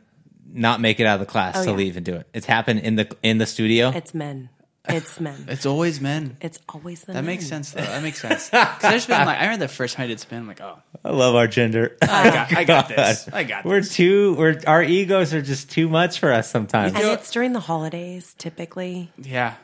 [0.52, 1.76] not make it out of the class Oh, to yeah.
[1.78, 2.28] leave and do it?
[2.34, 3.90] It's happened in the in the studio.
[3.90, 4.50] It's men.
[4.90, 5.46] It's men.
[5.50, 6.38] It's always men.
[6.40, 7.26] It's always the That men.
[7.26, 7.82] makes sense though.
[7.82, 8.50] That makes sense.
[8.50, 10.38] 'Cause there's been like I remember the first time I did spin.
[10.40, 11.98] I'm like, oh, I love our gender.
[12.02, 13.28] I got, I got oh, this.
[13.34, 14.36] I got We're too.
[14.36, 16.94] We're our egos are just too much for us sometimes.
[16.96, 19.12] And it's during the holidays, typically.
[19.22, 19.56] Yeah.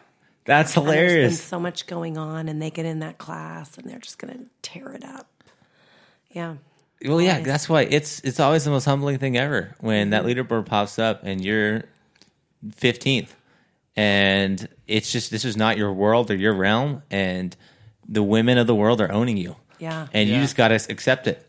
[0.46, 1.42] That's And there's been hilarious.
[1.42, 4.46] so much going on, and they get in that class, and they're just going to
[4.62, 5.30] tear it up.
[6.32, 6.56] Yeah.
[7.06, 10.40] Well, yeah, that's why it's it's always the most humbling thing ever when that mm-hmm.
[10.40, 11.84] leaderboard pops up and you're
[12.72, 13.36] fifteenth,
[13.96, 17.56] and it's just this is not your world or your realm, and
[18.08, 20.08] the women of the world are owning you, Yeah.
[20.14, 21.46] and you just got to accept it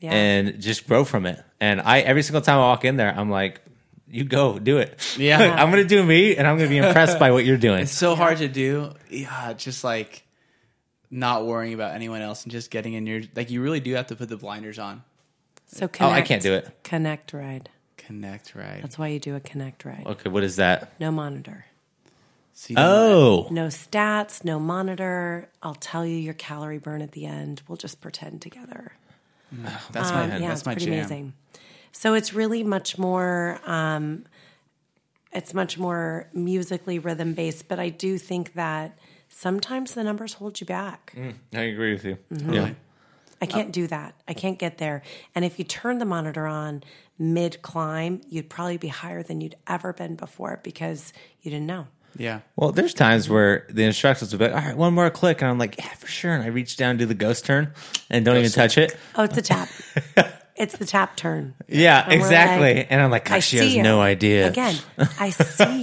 [0.00, 0.12] Yeah.
[0.12, 1.42] and just grow from it.
[1.60, 3.62] And I every single time I walk in there, I'm like,
[4.12, 5.00] you go do it.
[5.18, 5.38] Yeah.
[5.58, 7.80] I'm gonna do me, and I'm gonna be impressed by what you're doing.
[7.80, 8.92] It's so hard to do.
[9.10, 10.22] Yeah, just like
[11.10, 14.06] not worrying about anyone else and just getting in your like you really do have
[14.08, 15.02] to put the blinders on.
[15.66, 16.70] so connect, Oh, I can't do it.
[16.84, 17.68] Connect ride.
[17.96, 18.80] Connect, right?
[18.82, 20.04] That's why you do a connect ride.
[20.06, 20.92] Okay, what is that?
[21.00, 21.64] No monitor.
[22.54, 25.48] So Oh, No stats, no monitor.
[25.62, 27.62] I'll tell you your calorie burn at the end.
[27.68, 28.92] We'll just pretend together.
[29.92, 30.94] that's Um, my yeah, that's it's my pretty jam.
[30.98, 31.32] amazing.
[31.92, 33.60] So it's really much more.
[33.64, 34.24] Um,
[35.32, 40.60] it's much more musically rhythm based, but I do think that sometimes the numbers hold
[40.60, 41.14] you back.
[41.54, 42.18] I agree with you.
[42.30, 42.52] Mm-hmm.
[42.52, 42.70] Yeah.
[43.40, 44.14] I can't do that.
[44.28, 45.02] I can't get there.
[45.34, 46.84] And if you turn the monitor on
[47.18, 51.88] mid climb, you'd probably be higher than you'd ever been before because you didn't know.
[52.16, 52.40] Yeah.
[52.54, 55.42] Well, there's times where the instructions will be like, all right, one more click.
[55.42, 56.32] And I'm like, yeah, for sure.
[56.32, 57.72] And I reach down, do the ghost turn,
[58.10, 58.96] and don't even touch it.
[59.16, 59.68] Oh, it's a tap.
[60.62, 61.54] it's the tap turn.
[61.68, 62.74] Yeah, And exactly.
[62.74, 63.82] like, and I'm like, I gosh, she see has you.
[63.82, 64.48] no idea.
[64.48, 64.76] Again,
[65.18, 65.80] I see you.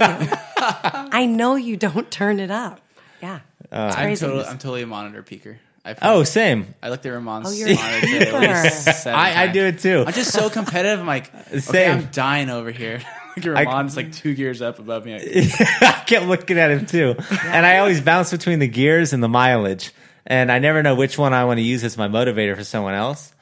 [0.62, 2.80] I know you don't turn it up.
[3.22, 3.40] Yeah.
[3.62, 5.56] It's uh, I'm totally I'm totally a monitor peeker.
[5.84, 6.74] I Oh, same.
[6.82, 8.92] I looked at Ramon's Oh, you're a monitor today at least peeker.
[8.94, 10.04] seven I, I do it too.
[10.06, 11.00] I'm just so competitive.
[11.00, 11.98] I'm like, okay, Same.
[11.98, 13.00] I'm dying over here.
[13.36, 15.14] like Ramon's like two gears up above me.
[15.14, 17.14] I kept looking at him too.
[17.44, 19.92] And I always bounce between the gears and the mileage.
[20.26, 22.94] And I never know which one I want to use as my motivator for someone
[22.94, 23.32] else.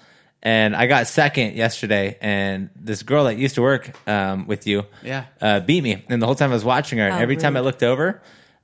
[0.43, 4.85] And I got second yesterday, and this girl that used to work um, with you
[5.03, 5.25] Yeah.
[5.41, 6.05] uh, beat me.
[6.09, 7.65] And the whole time I was watching her, and Oh, every time I rude.
[7.67, 8.23] looked over,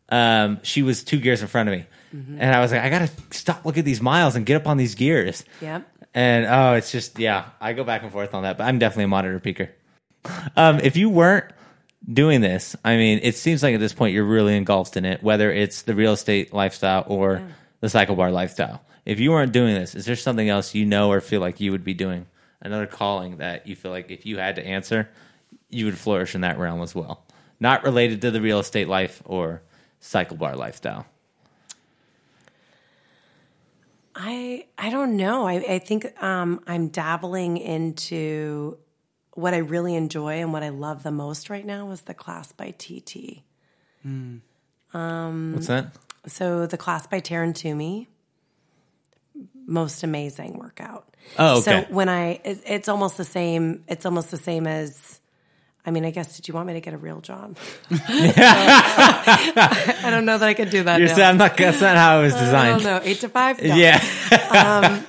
[0.09, 1.87] um, she was two gears in front of me.
[2.15, 2.37] Mm-hmm.
[2.41, 4.69] And I was like, I got to stop looking at these miles and get up
[4.69, 5.45] on these gears.
[5.61, 5.89] Yep.
[6.15, 9.05] And oh, it's just yeah, I go back and forth on that, but I'm definitely
[9.05, 9.69] a monitor peeker.
[10.57, 11.47] Um, if you weren't
[12.11, 15.25] doing this, I mean, it seems like at this point you're really engulfed in it,
[15.25, 17.43] whether it's the real estate lifestyle or
[17.81, 18.81] the cycle bar lifestyle.
[19.05, 21.73] If you weren't doing this, is there something else you know or feel like you
[21.73, 22.27] would be doing?
[22.61, 25.11] Another calling that you feel like if you had to answer,
[25.69, 27.25] you would flourish in that realm as well.
[27.61, 29.63] Not related to the real estate life or
[30.01, 31.07] cycle bar lifestyle.
[34.15, 35.47] I I don't know.
[35.47, 38.79] I, I think um, I'm dabbling into
[39.33, 42.53] what I really enjoy and what I love the most right now is the class
[42.53, 43.43] by TT.
[45.55, 45.97] What's that?
[46.27, 48.09] So the class by Taryn Toomey,
[49.67, 51.07] most amazing workout.
[51.39, 51.87] Oh, okay.
[51.87, 53.85] So when I, it, it's almost the same.
[53.89, 55.21] It's almost the same as.
[55.87, 56.37] I mean, I guess.
[56.37, 57.59] Did you want me to get a real job?
[57.91, 60.99] I don't know that I could do that.
[60.99, 61.15] You're now.
[61.15, 62.83] saying I'm not, that's not how it was I designed.
[62.83, 63.11] don't know.
[63.11, 63.63] Eight to five.
[63.63, 63.75] No.
[63.75, 64.03] Yeah.
[64.55, 65.05] Um,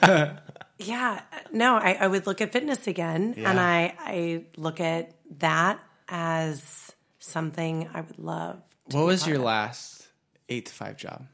[0.79, 5.79] yeah, no, I, I would look at fitness again, and I I look at that
[6.09, 8.61] as something I would love.
[8.89, 9.43] to what was your of.
[9.43, 10.07] last
[10.49, 11.25] eight to five job?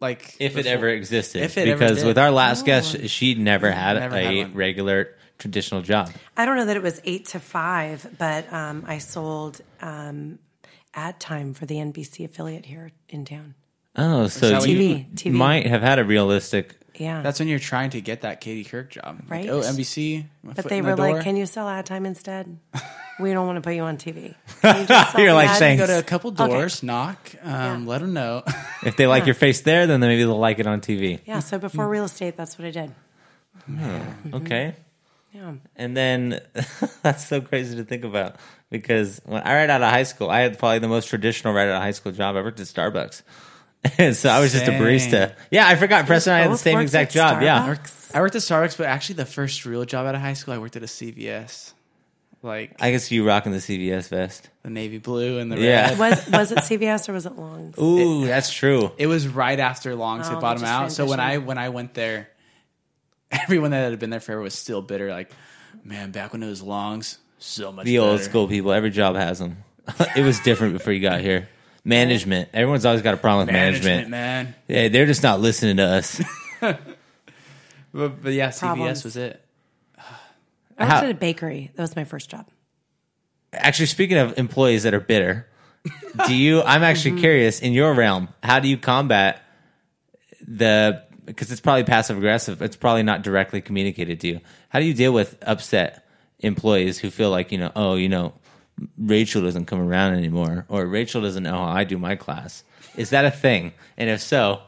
[0.00, 1.42] Like if it ever existed.
[1.42, 2.06] If it ever because did.
[2.06, 6.10] with our last guest, she never had Never a had regular traditional job.
[6.36, 10.38] I don't know that it was eight to five, but um, I sold um,
[10.94, 13.54] ad time for the NBC affiliate here in town.
[13.96, 15.32] Oh, so that what you you- TV.
[15.32, 16.76] might have had a realistic.
[16.98, 19.48] Yeah, That's when you're trying to get that Katie Couric job, Like, Right.
[19.50, 20.24] oh, NBC.
[20.42, 22.58] but they were the like, "Can you sell ad time instead?
[23.20, 24.34] we don't want to put you on TV."
[24.64, 26.46] You just you're like ads?" saying- go to a couple Okay.
[26.46, 28.42] doors, knock, um, let them know.
[28.84, 31.20] If they like your face there, then maybe they'll like it on TV.
[31.26, 32.92] Yeah, so before real estate, that's what I did.
[34.34, 34.74] Okay.
[35.32, 35.52] Yeah.
[35.76, 36.40] And then
[37.02, 38.36] that's so crazy to think about
[38.70, 41.68] because when I right out of high school, I had probably the most traditional right
[41.68, 42.36] out of high school job.
[42.36, 43.22] I worked at Starbucks.
[43.98, 45.34] And so I was just a barista.
[45.50, 46.06] Yeah, I forgot.
[46.06, 47.42] Preston and I had the both same worked exact at job.
[47.42, 47.66] Yeah.
[47.76, 48.14] Starbucks?
[48.16, 50.58] I worked at Starbucks, but actually, the first real job out of high school, I
[50.58, 51.72] worked at a CVS,
[52.42, 54.48] like I guess you rocking the CVS vest.
[54.62, 55.90] the navy blue and the Yeah.
[55.90, 55.98] red.
[55.98, 57.76] Was was it CVS or was it Longs?
[57.78, 58.92] Ooh, that's true.
[58.98, 60.92] It was right after Longs Oh, had bought they just out.
[60.92, 62.28] So when I when I went there,
[63.30, 65.10] everyone that had been there forever was still bitter.
[65.10, 65.30] Like,
[65.84, 67.84] man, back when it was Longs, so much.
[67.84, 69.58] The old better." school people, every job has them.
[70.16, 71.48] it was different before you got here.
[71.86, 72.50] Management.
[72.52, 74.10] Everyone's always got a problem with management, management.
[74.10, 74.54] man.
[74.68, 76.20] Yeah, they're just not listening to us.
[77.96, 79.04] But, but yeah, CVS Problems.
[79.04, 79.42] was it.
[80.78, 81.70] I worked How- at a bakery.
[81.74, 82.46] That was my first job.
[83.52, 85.48] Actually, speaking of employees that are bitter,
[86.26, 86.62] do you?
[86.66, 87.20] I'm actually mm-hmm.
[87.20, 87.60] curious.
[87.60, 89.42] In your realm, how do you combat
[90.46, 91.02] the?
[91.24, 92.60] Because it's probably passive aggressive.
[92.60, 94.40] It's probably not directly communicated to you.
[94.68, 96.06] How do you deal with upset
[96.40, 98.34] employees who feel like you know, oh, you know,
[98.98, 102.62] Rachel doesn't come around anymore, or Rachel doesn't know how I do my class?
[102.96, 103.72] Is that a thing?
[103.96, 104.62] And if so,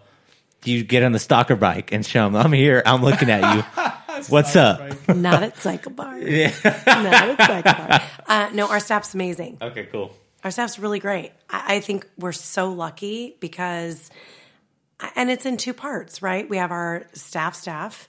[0.63, 3.57] do you get on the stalker bike and show them, I'm here, I'm looking at
[3.57, 3.63] you.
[4.29, 4.81] What's up?
[5.09, 6.19] Not at Cycle Bar.
[6.19, 6.53] Yeah.
[6.87, 8.03] Not at Cycle Bar.
[8.27, 9.59] Uh, no, our staff's amazing.
[9.63, 10.13] Okay, cool.
[10.43, 11.33] Our staff's really great.
[11.49, 14.11] I, I think we're so lucky because,
[15.15, 16.49] and it's in two parts, right?
[16.49, 18.09] We have our staff staff,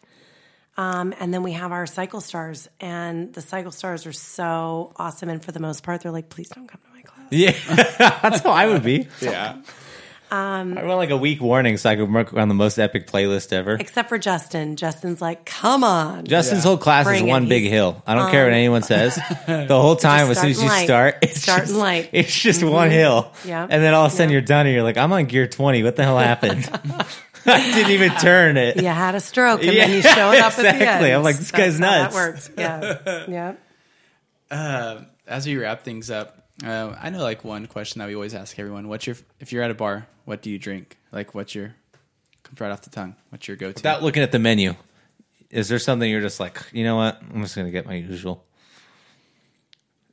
[0.80, 2.69] um, and then we have our cycle stars.
[2.80, 5.27] And the cycle stars are so awesome.
[5.30, 7.27] And for the most part, they're like, please don't come to my class.
[7.32, 7.51] Yeah,
[8.21, 9.07] that's how I would be.
[9.21, 9.57] Yeah.
[10.32, 13.51] I want like a week warning so I could work on the most epic playlist
[13.51, 13.73] ever.
[13.80, 14.75] Except for Justin.
[14.75, 16.25] Justin's like, come on.
[16.25, 17.27] Justin's whole class Bring is it.
[17.27, 18.03] one big He's- hill.
[18.05, 19.15] I don't care what anyone says.
[19.47, 20.84] The whole time, as soon as you light.
[20.86, 22.05] start, it's Starting just, light.
[22.05, 22.15] Mm-hmm.
[22.17, 23.34] It's just one hill.
[23.43, 23.63] Yeah.
[23.67, 24.34] And then all of a sudden Yeah.
[24.34, 25.82] you're done and you're like, I'm on gear 20.
[25.84, 26.69] What the hell happened?
[27.46, 28.78] I didn't even turn it.
[28.78, 31.08] you had a stroke and Yeah, then you showed up at the exactly.
[31.10, 31.18] end.
[31.18, 32.16] I'm like, this That's guy's how nuts.
[32.16, 32.52] That works.
[32.58, 33.26] Yeah.
[34.50, 34.56] yeah.
[34.56, 38.34] Uh, as we wrap things up, uh, I know like one question that we always
[38.34, 40.98] ask everyone: What's your if you're at a bar, what do you drink?
[41.12, 41.76] Like, what's your
[42.44, 43.16] comes right off the tongue?
[43.30, 43.76] What's your go-to?
[43.76, 44.74] Without looking at the menu,
[45.50, 47.22] is there something you're just like, you know what?
[47.34, 48.44] I'm just going to get my usual.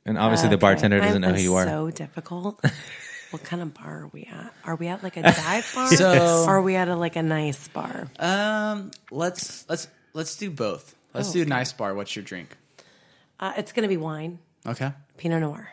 [0.05, 0.61] And obviously, the Okay.
[0.61, 1.65] bartender doesn't I'm know who you are.
[1.65, 2.63] So difficult.
[3.31, 4.53] what kind of bar are we at?
[4.63, 5.89] Are we at like a dive bar?
[5.91, 8.09] So- or are we at a like a nice bar?
[8.19, 10.95] um, let's let's let's do both.
[11.13, 11.49] Let's Oh, do a okay.
[11.49, 11.93] nice bar.
[11.95, 12.55] What's your drink?
[13.39, 15.69] Uh, it's going to be wine, Okay, Pinot Noir.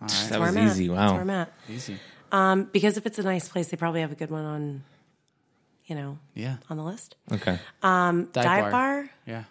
[0.00, 0.70] all right, That was I'm at.
[0.72, 0.88] easy.
[0.88, 1.12] That's Wow.
[1.12, 1.52] where I'm at.
[1.68, 1.98] easy.
[2.30, 4.84] Um, because if it's a nice place, they probably have a good one on,
[5.86, 7.16] you know, Yeah, on the list.
[7.32, 7.58] Okay.
[7.82, 8.70] Um, Dive dive, bar.
[8.70, 9.10] bar.
[9.26, 9.44] yeah.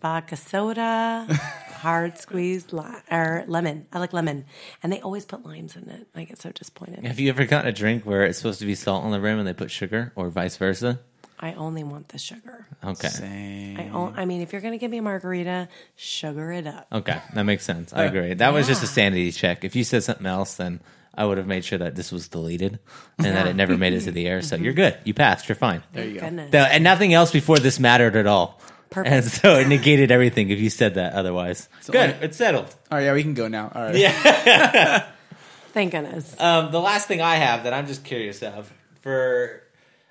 [0.00, 1.26] vodka soda,
[1.76, 3.86] hard squeezed li- or lemon.
[3.92, 4.44] I like lemon,
[4.82, 6.06] and they always put limes in it.
[6.14, 7.04] I get so disappointed.
[7.06, 9.38] Have you ever gotten a drink where it's supposed to be salt on the rim
[9.38, 11.00] and they put sugar, or vice versa?
[11.38, 12.66] I only want the sugar.
[12.82, 13.08] Okay.
[13.08, 13.78] Same.
[13.78, 16.86] I, o- I mean, if you're gonna give me a margarita, sugar it up.
[16.90, 17.92] Okay, that makes sense.
[17.92, 18.34] I uh, agree.
[18.34, 19.62] That was just a sanity check.
[19.62, 20.80] If you said something else, then
[21.14, 22.78] I would have made sure that this was deleted
[23.18, 24.40] and that it never made it to the air.
[24.42, 24.96] So you're good.
[25.04, 25.46] You passed.
[25.48, 25.82] You're fine.
[25.92, 26.20] There you go.
[26.20, 26.50] Goodness.
[26.52, 28.58] The- and nothing else before this mattered at all.
[28.96, 29.14] Perfect.
[29.14, 31.68] And so it negated everything if you said that otherwise.
[31.86, 32.14] good.
[32.14, 32.74] only- it's settled.
[32.90, 33.70] All right, yeah, we can go now.
[33.74, 33.94] All right.
[33.94, 35.06] Yeah.
[35.74, 36.34] Thank goodness.
[36.40, 38.72] Um, the last thing I have that I'm just curious of
[39.02, 39.62] for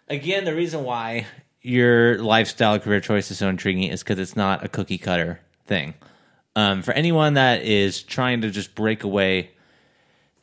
[0.07, 1.25] again the reason why
[1.63, 5.95] your lifestyle career choice is so intriguing is because it's not a cookie cutter thing.
[6.55, 9.49] Um, for anyone that is trying to just break away,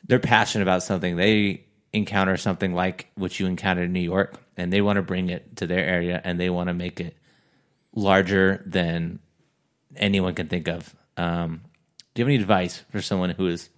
[0.05, 1.15] they're passionate about something.
[1.15, 1.63] They
[1.93, 5.55] encounter something like what you encountered in New York, and they want to bring it
[5.55, 7.15] to their area, and they want to make it
[7.95, 9.19] larger than
[9.95, 10.95] anyone can think of.
[11.17, 11.61] Um,
[12.13, 13.69] do you have any advice for someone who is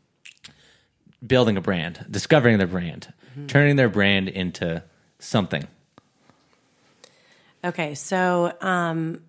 [1.26, 3.13] building a brand, discovering their brand,
[3.47, 4.84] turning their brand into
[5.20, 5.68] something.
[7.63, 9.24] Okay, so um,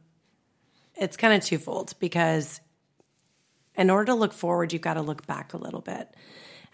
[0.94, 2.60] it's kind of twofold because
[3.76, 6.08] in order to look forward, you've got to look back a little bit.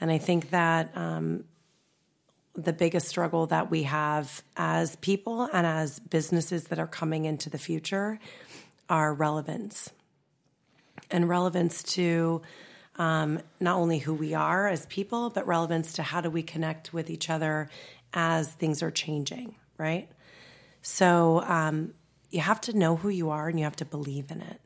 [0.01, 1.45] And I think that um,
[2.55, 7.49] the biggest struggle that we have as people and as businesses that are coming into
[7.49, 8.19] the future
[8.89, 9.91] are relevance
[11.11, 12.43] and relevance to
[12.97, 16.93] um, not only who we are as people, but relevance to how do we connect
[16.93, 17.71] with each other
[18.13, 20.09] as things are changing, right?
[20.83, 21.95] So um,
[22.31, 24.61] you have to know who you are and you have to believe in it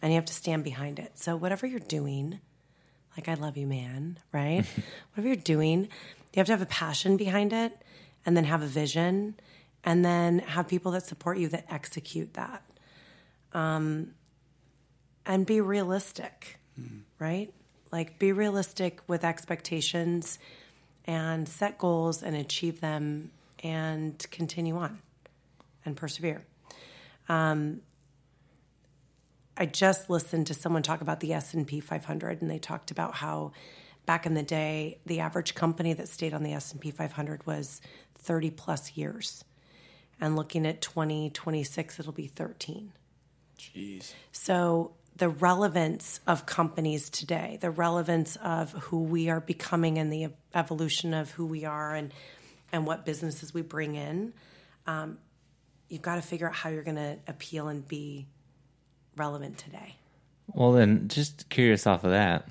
[0.00, 1.18] and you have to stand behind it.
[1.18, 2.38] So whatever you're doing,
[3.16, 4.64] like I love you, man, right?
[5.14, 5.88] whatever you're doing,
[6.34, 7.80] you have to have a passion behind it
[8.26, 9.34] and then have a vision
[9.84, 12.64] and then have people that support you that execute that.
[13.52, 14.14] Um,
[15.26, 16.58] and be realistic,
[17.18, 17.52] right?
[17.92, 20.38] Like be realistic with expectations
[21.06, 23.30] and set goals and achieve them
[23.62, 25.00] and continue on
[25.84, 26.44] and persevere.
[27.28, 27.80] Um,
[29.56, 33.52] I just listened to someone talk about the S&P 500 and they talked about how
[34.06, 37.80] back in the day the average company that stayed on the S&P 500 was
[38.16, 39.44] 30 plus years.
[40.20, 42.92] And looking at 2026 it'll be 13.
[43.58, 44.12] Jeez.
[44.32, 50.28] So the relevance of companies today, the relevance of who we are becoming and the
[50.54, 52.12] evolution of who we are and
[52.72, 54.32] and what businesses we bring in,
[54.88, 55.18] um,
[55.88, 58.26] you've got to figure out how you're going to appeal and be
[59.16, 59.94] relevant today.
[60.52, 62.48] Well, then, just curious off of that,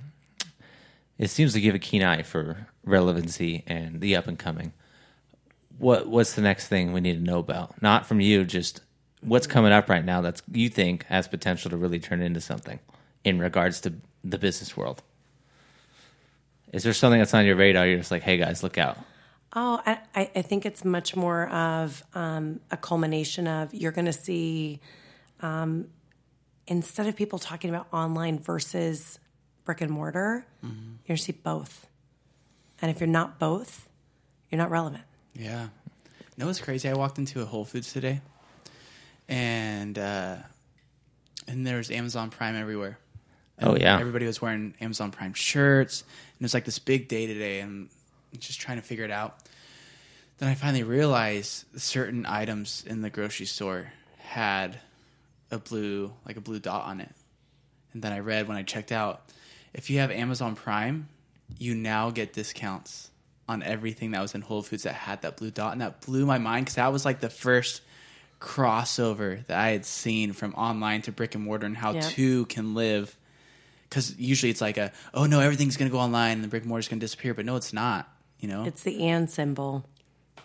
[1.18, 4.74] it seems you have a keen eye for relevancy and the up and coming.
[5.78, 7.82] What What's the next thing we need to know about?
[7.82, 8.82] Not from you, just
[9.22, 12.80] what's coming up right now that's you think has potential to really turn into something
[13.24, 13.94] in regards to
[14.24, 15.02] the business world.
[16.72, 17.86] Is there something that's on your radar?
[17.86, 18.98] You're just like, hey guys, look out.
[19.56, 24.06] Oh, I, I I think it's much more of um, a culmination of you're going
[24.06, 24.80] to see,
[25.42, 25.88] um,
[26.66, 29.20] instead of people talking about online versus
[29.66, 31.88] brick and mortar, you're going to see both.
[32.82, 33.88] And if you're not both,
[34.50, 35.04] you're not relevant.
[35.34, 35.68] Yeah.
[36.38, 36.90] No, it's crazy.
[36.90, 38.20] I walked into a Whole Foods today,
[39.28, 40.38] and uh,
[41.48, 42.98] and there was Amazon Prime everywhere.
[43.58, 44.00] And Oh, yeah.
[44.00, 47.90] everybody was wearing Amazon Prime shirts, and it was like this big day today, and
[48.34, 49.38] I'm just trying to figure it out.
[50.40, 54.80] Then I finally realized certain items in the grocery store had
[55.52, 57.12] a blue, like a blue dot on it.
[57.94, 59.22] And then I read when I checked out,
[59.74, 61.10] if you have Amazon Prime,
[61.58, 63.10] you now get discounts
[63.50, 66.26] on everything that was in Whole Foods that had that blue dot, and that blew
[66.26, 67.82] my mind because that was like the first
[68.40, 72.02] crossover that I had seen from online to brick and mortar, and how Yeah.
[72.02, 73.16] two can live.
[73.90, 76.64] Because usually it's like a, oh no, everything's going to go online and the brick
[76.64, 78.10] and mortar's going to disappear, but no, it's not.
[78.40, 79.86] You know, It's the and symbol.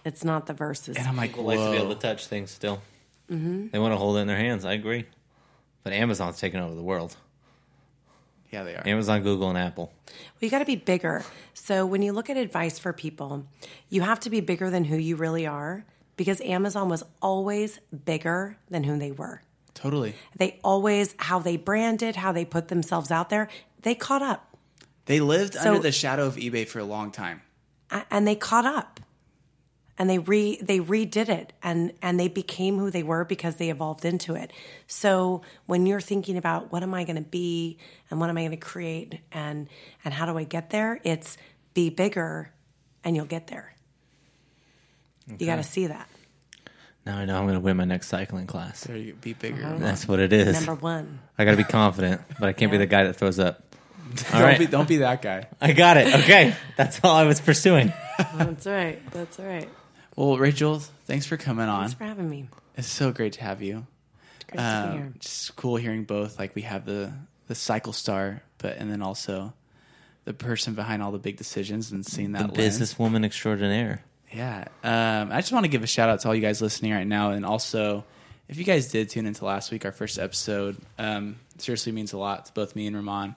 [0.05, 0.97] It's not the versus.
[0.97, 2.81] and I'm like, People like to be able to touch things still.
[3.31, 3.69] Mm-hmm.
[3.73, 4.65] They want to hold it in their hands.
[4.65, 5.07] I agree.
[5.83, 7.17] But Amazon's taking over the world.
[8.51, 8.87] Yeah, they are.
[8.87, 9.93] Amazon, Google, and Apple.
[10.07, 11.25] Well, you got to be bigger.
[11.55, 13.47] So when you look at advice for people,
[13.89, 15.85] you have to be bigger than who you really are
[16.17, 19.43] because Amazon was always bigger than who they were.
[19.75, 20.15] Totally.
[20.37, 23.49] They always, how they branded, how they put themselves out there,
[23.83, 24.57] they caught up.
[25.07, 27.43] They lived So- under the shadow of eBay for a long time.
[28.11, 29.01] And they caught up.
[29.99, 33.71] And they re they redid it and and they became who they were because they
[33.71, 34.53] evolved into it.
[34.87, 37.79] So when you're thinking about what am I going to be
[38.11, 39.69] and what am I going to create and
[40.05, 41.37] and how do I get there, it's
[41.75, 42.53] be bigger
[43.03, 43.75] and you'll get there.
[45.39, 46.09] You got to see that.
[47.05, 48.85] Now I know I'm going to win my next cycling class.
[48.85, 49.65] There you be bigger.
[49.65, 49.79] Uh-huh.
[49.79, 50.55] That's what it is.
[50.55, 51.21] Number one.
[51.39, 53.63] I got to be confident, but I can't be the guy that throws up.
[54.33, 54.59] All don't, right.
[54.59, 55.49] be, don't be that guy.
[55.61, 56.15] I got it.
[56.15, 56.55] Okay.
[56.77, 57.93] That's all I was pursuing.
[58.17, 58.99] That's right.
[59.11, 59.69] That's right.
[60.19, 61.83] Well, Rachel, thanks for coming on.
[61.83, 62.49] Thanks for having me.
[62.77, 63.87] It's so great to have you.
[64.51, 65.07] Great to be here.
[65.07, 66.41] Um, just cool hearing both.
[66.41, 67.13] Like we have the
[67.47, 69.53] the cycle star, but and then also
[70.25, 72.81] the person behind all the big decisions and seeing that The lens.
[72.81, 74.03] businesswoman extraordinaire.
[74.33, 74.65] Yeah.
[74.83, 77.07] Um, I just want to give a shout out to all you guys listening right
[77.07, 77.31] now.
[77.31, 78.05] And also,
[78.49, 82.19] if you guys did tune into last week, our first episode, um, seriously means a
[82.19, 83.37] lot to both me and Ramon.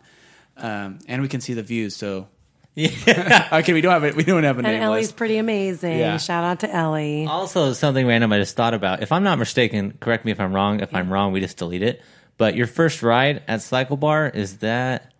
[0.57, 1.95] Um, and we can see the views.
[1.95, 2.27] So,
[2.77, 4.15] okay, we don't have it.
[4.15, 5.17] We don't have a And name Ellie's list.
[5.17, 5.99] pretty amazing.
[5.99, 6.17] Yeah.
[6.17, 7.25] Shout out to Ellie.
[7.25, 9.03] Also, something random I just thought about.
[9.03, 10.79] If I'm not mistaken, correct me if I'm wrong.
[10.79, 12.01] If I'm wrong, we just delete it.
[12.37, 15.11] But your first ride at Cycle Bar is that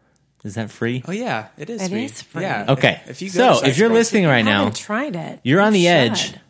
[0.45, 1.04] is that free?
[1.08, 1.82] Oh yeah, it is.
[1.84, 2.06] It free.
[2.06, 2.41] is free.
[2.43, 2.66] Yeah.
[2.70, 3.02] Okay.
[3.04, 5.39] If, if you so, go to if you're listening right now, haven't tried it.
[5.43, 6.41] You're on the You edge, should.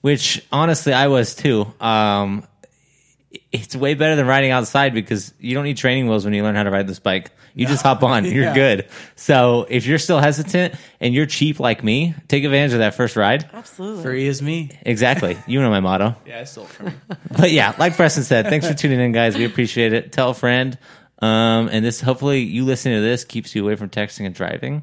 [0.00, 1.72] which honestly I was too.
[1.80, 2.44] Um,
[3.52, 6.54] it's way better than riding outside because you don't need training wheels when you learn
[6.54, 7.30] how to ride this bike.
[7.54, 8.54] You just hop on, you're Yeah.
[8.54, 8.88] good.
[9.16, 13.16] So if you're still hesitant and you're cheap like me, take advantage of that first
[13.16, 13.50] ride.
[13.52, 14.02] Absolutely.
[14.04, 14.70] free is me.
[14.82, 15.36] Exactly.
[15.48, 16.14] You know my motto.
[16.24, 16.92] Yeah, I stole it from you.
[17.36, 19.36] But yeah, like Preston said, thanks for tuning in, guys.
[19.36, 20.12] We appreciate it.
[20.12, 20.78] Tell a friend.
[21.20, 24.82] Um, and this, hopefully, you listening to this keeps you away from texting and driving,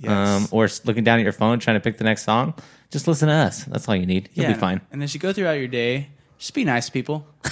[0.00, 0.10] Yes.
[0.10, 2.52] um, or looking down at your phone trying to pick the next song.
[2.90, 3.64] Just listen to us.
[3.64, 4.28] That's all you need.
[4.34, 4.80] You'll yeah, be fine.
[4.92, 6.08] And as you go throughout your day,
[6.38, 7.26] just be nice to people.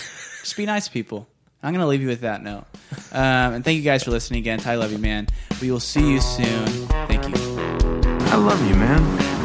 [0.47, 1.27] just be nice to people.
[1.61, 2.67] I'm going to leave you with that note.
[3.11, 4.61] Um, and thank you guys for listening again.
[4.61, 5.27] Ty, love you, man.
[5.61, 6.67] We will see you soon.
[7.09, 7.35] Thank you.
[8.31, 9.01] I love you, man.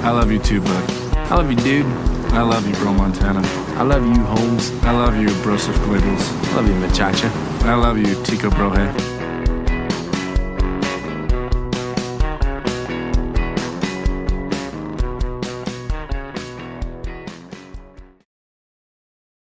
[0.05, 0.91] I love you too, bud.
[1.15, 1.87] I love you, dude.
[2.33, 3.41] I love you, bro Montana.
[3.79, 4.71] I love you, Holmes.
[4.83, 6.51] I love you, Broseph Gliddles.
[6.51, 7.29] I love you, Machacha.
[7.65, 9.20] I love you, Tico Brohe.